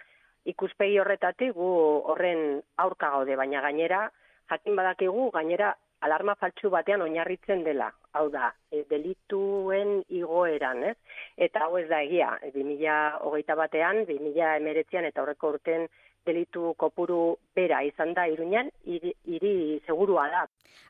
ikuspegi 0.45 1.01
horretatik 1.01 1.57
gu 1.57 1.73
horren 2.13 2.61
aurka 2.85 3.15
gaude, 3.17 3.41
baina 3.41 3.65
gainera, 3.65 4.11
jakin 4.53 4.77
badakigu, 4.77 5.31
gainera, 5.33 5.73
alarma 6.07 6.35
faltsu 6.41 6.71
batean 6.73 7.03
oinarritzen 7.05 7.65
dela 7.67 7.91
hau 8.17 8.27
da, 8.33 8.51
e, 8.73 8.83
delituen 8.91 10.01
igoeran, 10.19 10.83
ez? 10.91 10.97
Eta 11.49 11.67
hau 11.67 11.77
ez 11.81 11.87
da 11.91 12.01
egia, 12.07 12.31
2008 12.55 13.57
batean, 13.61 14.05
2008an 14.09 15.11
eta 15.11 15.25
horreko 15.25 15.55
urten 15.57 15.87
delitu 16.27 16.75
kopuru 16.77 17.39
bera 17.55 17.83
izan 17.87 18.13
da 18.15 18.27
iruñan, 18.29 18.71
hiri, 18.85 19.15
hiri 19.25 19.81
segurua 19.87 20.29
da. 20.29 20.47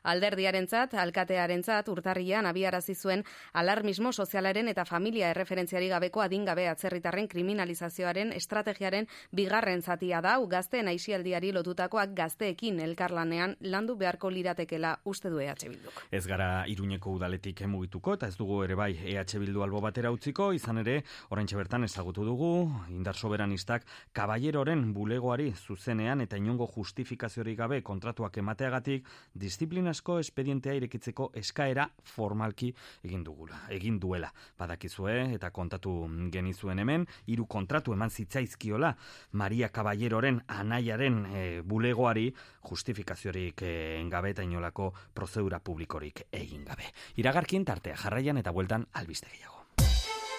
Alderdiarentzat, 0.07 0.93
alkatearentzat 0.99 1.87
urtarrian 1.91 2.45
abiarazi 2.45 2.95
zuen 2.95 3.23
alarmismo 3.53 4.11
sozialaren 4.11 4.67
eta 4.71 4.85
familia 4.85 5.29
erreferentziari 5.31 5.87
gabeko 5.91 6.21
adingabe 6.23 6.67
atzerritarren 6.67 7.27
kriminalizazioaren 7.31 8.33
estrategiaren 8.35 9.07
bigarren 9.31 9.81
zatia 9.81 10.21
da, 10.21 10.37
gazteen 10.47 10.87
aixialdiari 10.91 11.51
lotutakoak 11.55 12.13
gazteekin 12.17 12.79
elkarlanean 12.83 13.55
landu 13.61 13.95
beharko 13.95 14.29
liratekela 14.31 14.97
uste 15.05 15.29
du 15.29 15.39
EH 15.39 15.55
Bilduk. 15.67 16.03
Ez 16.11 16.25
gara 16.27 16.65
iruñeko 16.67 17.15
udaletik 17.17 17.61
emugituko 17.67 18.15
eta 18.17 18.27
ez 18.27 18.37
dugu 18.37 18.63
ere 18.63 18.75
bai 18.75 18.93
EH 18.95 19.39
Bildu 19.39 19.63
albo 19.63 19.81
batera 19.81 20.11
utziko, 20.11 20.51
izan 20.53 20.83
ere, 20.83 21.01
orain 21.29 21.47
bertan 21.57 21.83
ezagutu 21.83 22.23
dugu, 22.25 22.69
indar 22.89 23.15
soberanistak, 23.15 23.85
kaballeroren 24.13 24.93
bulego 24.93 25.26
enpleguari 25.27 25.53
zuzenean 25.55 26.21
eta 26.21 26.37
inongo 26.37 26.67
justifikaziorik 26.71 27.57
gabe 27.57 27.81
kontratuak 27.83 28.37
emateagatik 28.37 29.05
disiplinasko 29.35 30.19
espedientea 30.19 30.73
irekitzeko 30.77 31.31
eskaera 31.35 31.89
formalki 32.03 32.73
egin 33.03 33.23
dugula, 33.25 33.59
egin 33.69 33.99
duela. 33.99 34.31
Badakizue 34.57 35.33
eta 35.35 35.51
kontatu 35.51 36.07
genizuen 36.31 36.79
hemen 36.79 37.05
hiru 37.27 37.45
kontratu 37.45 37.93
eman 37.93 38.09
zitzaizkiola 38.09 38.95
Maria 39.33 39.69
Caballeroren 39.69 40.41
anaiaren 40.47 41.25
e, 41.25 41.61
bulegoari 41.61 42.31
justifikaziorik 42.69 43.61
e, 43.61 44.03
gabe 44.09 44.31
eta 44.31 44.43
inolako 44.43 44.93
prozedura 45.13 45.59
publikorik 45.59 46.27
egin 46.31 46.63
gabe. 46.63 46.87
Iragarkin 47.17 47.65
tartea 47.65 47.97
jarraian 47.97 48.37
eta 48.37 48.51
bueltan 48.51 48.87
albiste 48.93 49.27
gehiago. 49.27 49.65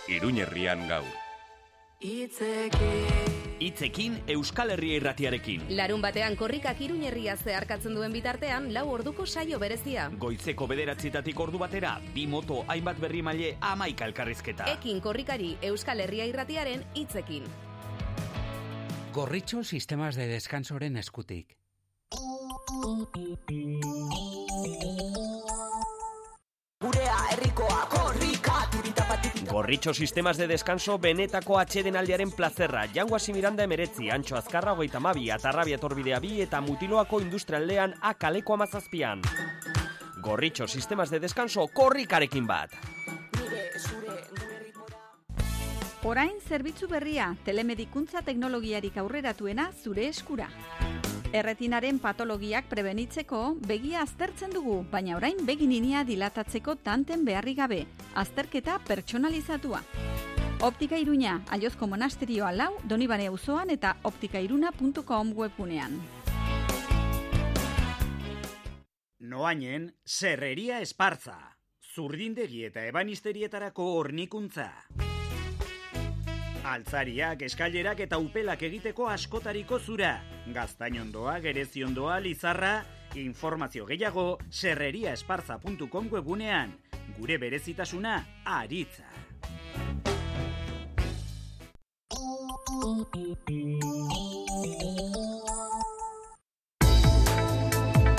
Iruñerrian 0.08 0.88
gaur. 0.88 1.27
Itzekin. 2.00 3.06
Itzekin 3.58 4.22
Euskal 4.28 4.70
Herria 4.70 5.00
irratiarekin. 5.00 5.64
Larun 5.74 5.98
batean 5.98 6.36
korrikak 6.38 6.78
iruñerria 6.80 7.34
zeharkatzen 7.36 7.96
duen 7.98 8.12
bitartean, 8.14 8.68
lau 8.72 8.84
orduko 8.92 9.26
saio 9.26 9.58
berezia. 9.58 10.04
Goitzeko 10.14 10.68
bederatzitatik 10.70 11.40
ordu 11.40 11.58
batera, 11.58 11.96
bi 12.14 12.28
moto 12.30 12.62
hainbat 12.68 13.00
berri 13.02 13.22
maile 13.22 13.56
amaika 13.60 14.06
elkarrizketa. 14.06 14.70
Ekin 14.78 15.00
korrikari 15.00 15.56
Euskal 15.60 15.98
Herria 15.98 16.28
irratiaren 16.30 16.86
itzekin. 16.94 17.50
Gorritxo 19.12 19.64
sistemas 19.64 20.14
de 20.14 20.28
descansoren 20.28 20.96
eskutik. 21.02 21.58
Gurea 26.78 27.18
herrikoa 27.32 27.97
Gorritxo 29.48 29.94
sistemas 29.94 30.36
de 30.36 30.46
descanso 30.46 30.98
benetako 30.98 31.56
atxeden 31.58 31.96
aldearen 31.96 32.30
plazerra. 32.30 32.84
Jango 32.94 33.16
Miranda 33.32 33.64
emeretzi, 33.64 34.10
Antxo 34.10 34.36
Azkarra 34.36 34.74
hogeita 34.74 35.00
mabi, 35.00 35.30
Atarrabia 35.30 35.78
torbidea 35.78 36.20
bi 36.20 36.42
eta 36.42 36.60
Mutiloako 36.60 37.20
industrialdean 37.20 37.94
akaleko 38.02 38.54
amazazpian. 38.54 39.22
Gorritxo 40.20 40.68
sistemas 40.68 41.10
de 41.10 41.20
descanso 41.20 41.66
korrikarekin 41.68 42.46
bat. 42.46 42.70
Orain 46.04 46.40
zerbitzu 46.46 46.86
berria, 46.86 47.34
telemedikuntza 47.44 48.22
teknologiarik 48.22 48.96
aurreratuena 48.98 49.72
zure 49.72 50.08
eskura. 50.08 50.50
Erretinaren 51.28 51.98
patologiak 52.00 52.70
prebenitzeko 52.70 53.38
begia 53.68 54.00
aztertzen 54.00 54.48
dugu, 54.54 54.78
baina 54.88 55.18
orain 55.18 55.42
begininia 55.44 56.00
dilatatzeko 56.08 56.78
tanten 56.80 57.26
beharri 57.26 57.52
gabe, 57.54 57.82
azterketa 58.16 58.78
pertsonalizatua. 58.88 59.82
Optika 60.64 60.96
Iruña, 60.96 61.42
Aiozko 61.52 61.86
Monasterioa 61.86 62.54
lau, 62.56 62.70
Donibane 62.82 63.28
auzoan 63.28 63.68
eta 63.70 63.98
optikairuna.com 64.08 65.34
webunean. 65.36 66.00
Noainen, 69.20 69.92
Serreria 70.06 70.80
Esparza. 70.80 71.36
Zurdindegi 71.94 72.64
eta 72.70 72.86
ebanisterietarako 72.88 73.92
hornikuntza. 73.98 74.70
Altzariak, 76.68 77.42
eskailerak 77.46 78.02
eta 78.04 78.18
upelak 78.20 78.62
egiteko 78.68 79.08
askotariko 79.08 79.78
zura. 79.78 80.18
Gaztainondoa, 80.54 81.38
gereziondoa, 81.44 82.18
lizarra, 82.20 82.72
informazio 83.16 83.86
gehiago 83.88 84.38
serreriaesparza.com 84.50 86.12
webunean. 86.12 86.76
Gure 87.18 87.38
berezitasuna, 87.38 88.18
aritza. 88.44 89.08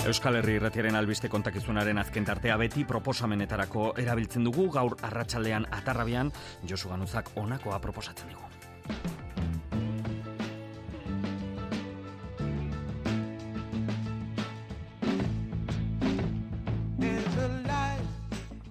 Euskal 0.08 0.38
Herri 0.40 0.54
irratiaren 0.56 0.96
albiste 0.96 1.28
kontakizunaren 1.30 2.00
azken 2.00 2.24
tartea 2.26 2.56
beti 2.58 2.86
proposamenetarako 2.88 3.92
erabiltzen 4.00 4.46
dugu 4.48 4.70
gaur 4.72 4.96
arratsaldean 5.04 5.68
atarrabian 5.76 6.32
Josu 6.70 6.90
Ganuzak 6.90 7.30
onakoa 7.36 7.80
proposatzen 7.84 8.32
dugu. 8.32 8.48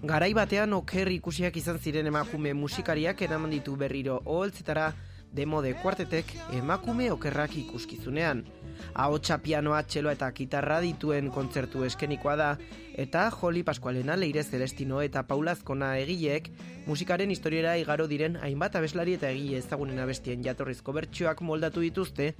Garai 0.08 0.32
batean 0.32 0.72
oker 0.72 1.12
ikusiak 1.12 1.56
izan 1.60 1.78
ziren 1.78 2.06
emakume 2.08 2.54
musikariak 2.56 3.20
eraman 3.22 3.52
ditu 3.52 3.76
berriro 3.76 4.22
oholtzetara 4.24 4.88
demo 5.32 5.62
de 5.62 5.74
kuartetek 5.74 6.32
emakume 6.56 7.10
okerrak 7.12 7.56
ikuskizunean. 7.56 8.44
Ahotsa 8.94 9.38
pianoa, 9.42 9.82
txeloa 9.82 10.14
eta 10.14 10.30
gitarra 10.34 10.80
dituen 10.80 11.30
kontzertu 11.34 11.84
eskenikoa 11.84 12.36
da, 12.38 12.48
eta 12.98 13.28
Joli 13.30 13.62
Pascualena, 13.62 14.16
Leire 14.16 14.42
Celestino 14.44 15.02
eta 15.02 15.24
Paulazkona 15.26 15.96
egileek 16.02 16.50
musikaren 16.86 17.30
historiera 17.30 17.76
igaro 17.78 18.06
diren 18.10 18.38
hainbat 18.42 18.78
abeslari 18.78 19.18
eta 19.18 19.30
egile 19.30 19.58
ezagunen 19.62 19.98
abestien 20.02 20.42
jatorrizko 20.44 20.94
bertsioak 20.96 21.42
moldatu 21.42 21.84
dituzte, 21.84 22.32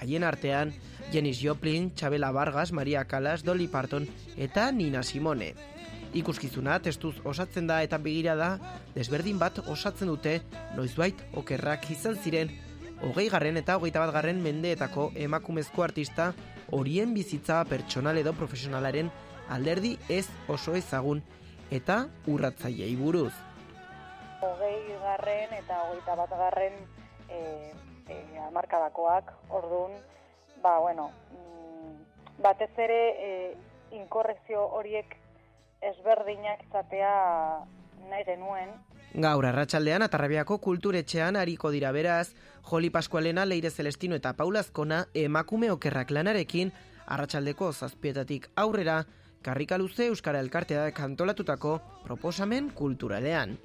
haien 0.00 0.24
artean 0.24 0.72
Janis 1.12 1.40
Joplin, 1.42 1.92
Chabela 1.94 2.32
Vargas, 2.32 2.72
Maria 2.72 3.04
Callas, 3.04 3.44
Dolly 3.44 3.68
Parton 3.68 4.08
eta 4.36 4.70
Nina 4.72 5.02
Simone. 5.02 5.54
Ikuskizuna 6.12 6.76
testuz 6.84 7.14
osatzen 7.24 7.66
da 7.66 7.78
eta 7.82 7.96
begira 7.98 8.34
da, 8.36 8.50
desberdin 8.94 9.38
bat 9.40 9.62
osatzen 9.72 10.10
dute 10.12 10.40
noizbait 10.76 11.22
okerrak 11.40 11.88
izan 11.94 12.18
ziren 12.20 12.50
hogei 13.02 13.28
garren 13.32 13.56
eta 13.56 13.78
hogeita 13.78 14.02
bat 14.04 14.12
garren 14.14 14.42
mendeetako 14.44 15.10
emakumezko 15.26 15.82
artista 15.82 16.32
horien 16.70 17.14
bizitza 17.14 17.62
pertsonal 17.70 18.20
edo 18.20 18.34
profesionalaren 18.36 19.08
alderdi 19.56 19.94
ez 20.08 20.26
oso 20.48 20.76
ezagun 20.78 21.22
eta 21.72 22.04
urratzailei 22.28 22.92
buruz. 23.00 23.32
Hogei 24.44 24.98
garren 25.00 25.56
eta 25.56 25.80
hogeita 25.86 26.16
bat 26.20 26.36
garren 26.44 26.78
e, 27.28 27.40
e, 28.12 28.20
amarkadakoak, 28.50 29.32
orduan, 29.48 29.96
ba, 30.62 30.78
bueno, 30.84 31.08
mm, 31.32 31.96
batez 32.44 32.72
ere 32.84 33.00
e, 33.16 33.32
inkorrekzio 33.96 34.68
horiek 34.76 35.16
ezberdinak 35.90 36.62
izatea 36.68 37.12
nahi 38.10 38.24
genuen. 38.26 38.72
Gaur 39.12 39.44
arratsaldean 39.44 40.02
Atarrabiako 40.06 40.56
kulturetxean 40.64 41.36
hariko 41.36 41.70
dira 41.74 41.90
beraz, 41.92 42.32
Joli 42.70 42.88
Pascualena, 42.90 43.44
Leire 43.44 43.70
Celestino 43.70 44.16
eta 44.16 44.32
Paulazkona 44.38 45.04
emakume 45.14 45.70
okerrak 45.74 46.10
lanarekin 46.10 46.72
arratsaldeko 47.06 47.72
zazpietatik 47.72 48.48
aurrera, 48.56 49.02
karrika 49.42 49.78
luze 49.78 50.06
Euskara 50.06 50.40
Elkartea 50.40 50.90
kantolatutako 50.96 51.78
proposamen 52.06 52.70
kulturalean. 52.70 53.58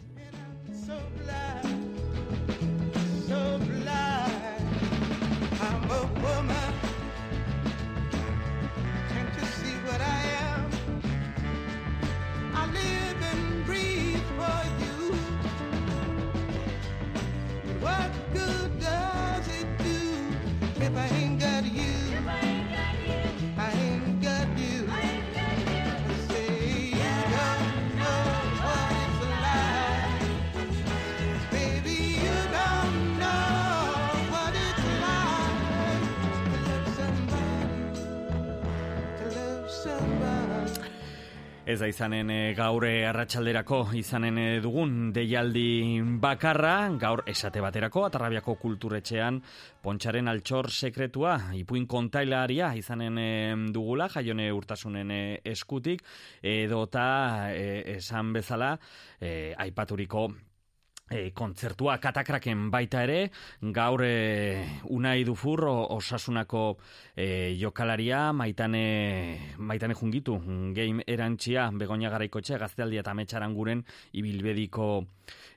Ez 41.67 41.81
da 41.81 41.87
izanen 41.91 42.29
e, 42.31 42.53
gaur 42.55 42.85
eh, 42.87 43.01
arratsalderako 43.09 43.81
izanen 43.99 44.37
e, 44.39 44.45
dugun 44.63 45.09
deialdi 45.11 45.99
bakarra, 46.23 46.87
gaur 46.95 47.25
esate 47.27 47.59
baterako, 47.59 48.05
atarrabiako 48.07 48.55
kulturetxean 48.61 49.41
pontxaren 49.83 50.31
altxor 50.31 50.71
sekretua, 50.71 51.35
ipuin 51.59 51.83
kontailaria 51.91 52.71
izanen 52.79 53.67
dugula, 53.75 54.07
jaione 54.15 54.47
urtasunen 54.55 55.11
eskutik, 55.43 56.07
edota 56.39 57.07
e, 57.51 57.97
esan 57.97 58.31
bezala, 58.39 58.77
e, 59.19 59.51
aipaturiko 59.67 60.29
E, 61.07 61.31
kontzertua 61.31 61.93
katakraken 62.03 62.65
baita 62.67 63.05
ere, 63.05 63.29
gaur 63.71 64.01
e, 64.03 64.59
unai 64.91 65.21
dufur 65.23 65.63
osasunako 65.69 66.63
e, 67.15 67.55
jokalaria, 67.55 68.33
maitane, 68.35 69.55
maitane 69.57 69.95
jungitu, 69.95 70.35
game 70.75 71.05
erantxia, 71.07 71.69
begonia 71.71 72.11
garaikotxe, 72.11 72.59
gaztealdia 72.59 73.05
eta 73.05 73.15
metxaran 73.15 73.55
guren, 73.55 73.85
ibilbediko 74.19 74.89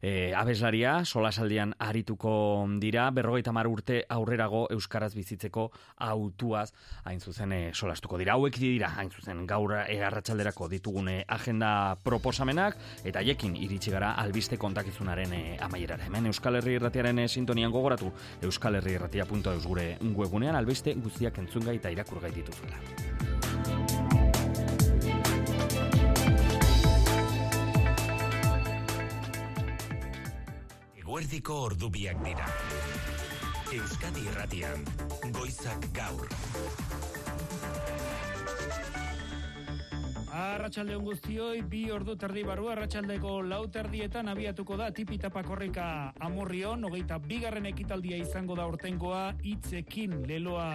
e, 0.00 0.32
abeslaria, 0.38 1.04
solasaldian 1.04 1.74
arituko 1.78 2.66
dira, 2.78 3.08
berrogeita 3.10 3.52
mar 3.52 3.66
urte 3.66 4.04
aurrerago 4.08 4.66
Euskaraz 4.70 5.12
bizitzeko 5.18 5.66
autuaz, 5.98 6.70
hain 7.04 7.20
zuzen 7.20 7.52
e, 7.52 7.60
solastuko 7.74 8.22
dira. 8.22 8.38
Hauek 8.38 8.58
dira, 8.62 8.94
hain 8.96 9.10
zuzen, 9.10 9.42
gaur 9.50 9.74
e, 9.82 9.98
arratsalderako 9.98 10.70
ditugune 10.70 11.24
agenda 11.28 11.96
proposamenak, 12.04 12.78
eta 13.04 13.26
jekin 13.26 13.58
iritsi 13.58 13.90
gara 13.90 14.14
albiste 14.22 14.58
kontakizunaren 14.60 15.39
e, 15.40 15.56
amaierara. 15.60 16.06
Hemen 16.06 16.30
Euskal 16.30 16.60
Herri 16.60 16.76
Irratiaren 16.78 17.18
e, 17.18 17.28
sintonian 17.28 17.72
gogoratu, 17.72 18.12
Euskal 18.42 18.78
Herri 18.80 18.96
Irratia.eus 18.98 19.64
gure 19.66 19.86
webunean 20.16 20.58
albiste 20.58 20.94
guztiak 20.94 21.40
entzungai 21.42 21.76
eta 21.80 21.92
irakurgai 21.96 22.32
dituzuela. 22.34 22.78
Eguerdiko 31.00 31.62
ordubiak 31.70 32.20
dira. 32.24 32.46
Euskadi 33.70 34.26
Irratian, 34.26 34.84
Goizak 35.30 35.90
Gaur. 35.94 36.28
Arratxalde 40.30 40.94
on 40.94 41.02
guztioi, 41.02 41.62
bi 41.66 41.80
ordu 41.90 42.14
terdi 42.14 42.44
baru, 42.46 42.68
arratsaldeko 42.70 43.32
lau 43.42 43.64
terdietan 43.74 44.30
abiatuko 44.30 44.76
da 44.78 44.86
tipitapa 44.94 45.42
korrika 45.42 45.86
amurrion, 46.22 46.84
hogeita 46.86 47.16
bigarren 47.24 47.66
ekitaldia 47.66 48.20
izango 48.22 48.54
da 48.54 48.68
ortengoa, 48.70 49.24
itzekin 49.42 50.14
leloa 50.30 50.68